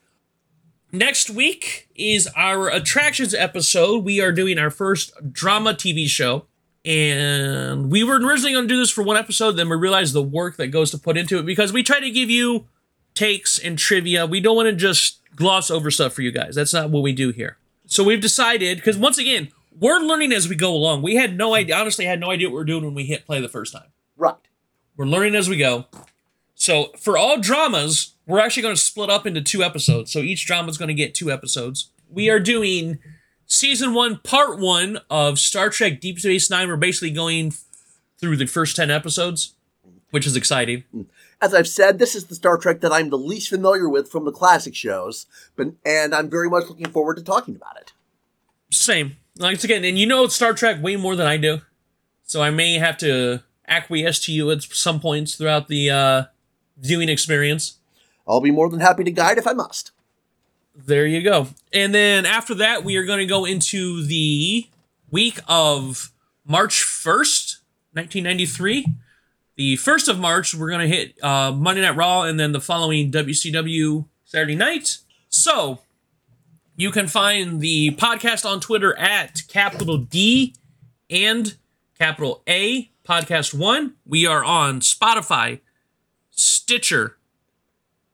[0.95, 4.05] Next week is our attractions episode.
[4.05, 6.45] We are doing our first drama TV show.
[6.85, 10.23] And we were originally going to do this for one episode, then we realized the
[10.23, 12.67] work that goes to put into it because we try to give you
[13.15, 14.27] takes and trivia.
[14.27, 16.57] We don't want to just gloss over stuff for you guys.
[16.57, 17.57] That's not what we do here.
[17.87, 21.01] So we've decided, because once again, we're learning as we go along.
[21.01, 23.25] We had no idea, honestly, had no idea what we are doing when we hit
[23.25, 23.93] play the first time.
[24.17, 24.35] Right.
[24.97, 25.87] We're learning as we go.
[26.55, 30.13] So for all dramas, we're actually going to split up into two episodes.
[30.13, 31.91] So each drama is going to get two episodes.
[32.11, 32.99] We are doing
[33.47, 36.69] season one, part one of Star Trek Deep Space Nine.
[36.69, 37.53] We're basically going
[38.19, 39.55] through the first 10 episodes,
[40.11, 40.85] which is exciting.
[41.41, 44.25] As I've said, this is the Star Trek that I'm the least familiar with from
[44.25, 47.93] the classic shows, but and I'm very much looking forward to talking about it.
[48.71, 49.17] Same.
[49.39, 51.63] Like again, and you know Star Trek way more than I do.
[52.25, 56.23] So I may have to acquiesce to you at some points throughout the uh,
[56.79, 57.79] viewing experience.
[58.27, 59.91] I'll be more than happy to guide if I must.
[60.75, 61.49] There you go.
[61.73, 64.67] And then after that, we are going to go into the
[65.11, 66.13] week of
[66.47, 67.59] March 1st,
[67.93, 68.87] 1993.
[69.57, 72.61] The 1st of March, we're going to hit uh, Monday Night Raw and then the
[72.61, 74.99] following WCW Saturday night.
[75.29, 75.81] So
[76.75, 80.55] you can find the podcast on Twitter at capital D
[81.11, 81.57] and
[81.99, 83.95] capital A podcast one.
[84.07, 85.61] We are on Spotify,
[86.31, 87.19] Stitcher,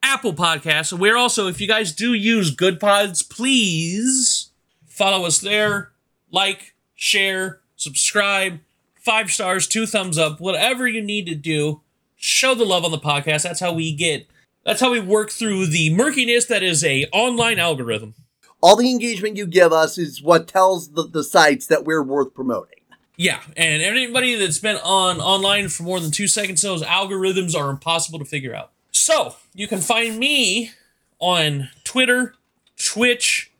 [0.03, 0.93] Apple Podcasts.
[0.93, 4.51] We're also, if you guys do use Good Pods, please
[4.87, 5.93] follow us there,
[6.31, 8.61] like, share, subscribe,
[8.97, 11.81] five stars, two thumbs up, whatever you need to do.
[12.17, 13.43] Show the love on the podcast.
[13.43, 14.27] That's how we get.
[14.65, 18.15] That's how we work through the murkiness that is a online algorithm.
[18.61, 22.35] All the engagement you give us is what tells the, the sites that we're worth
[22.35, 22.81] promoting.
[23.17, 27.71] Yeah, and anybody that's been on online for more than two seconds, knows algorithms are
[27.71, 28.73] impossible to figure out.
[29.09, 30.73] So you can find me
[31.19, 32.35] on Twitter,
[32.77, 33.51] Twitch,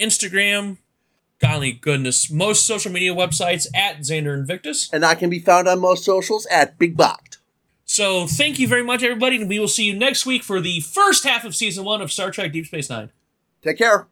[0.00, 0.78] Instagram,
[1.38, 4.88] golly goodness, most social media websites at Xander Invictus.
[4.94, 7.36] And I can be found on most socials at Big Bocked.
[7.84, 10.80] So thank you very much, everybody, and we will see you next week for the
[10.80, 13.10] first half of season one of Star Trek Deep Space Nine.
[13.60, 14.06] Take care.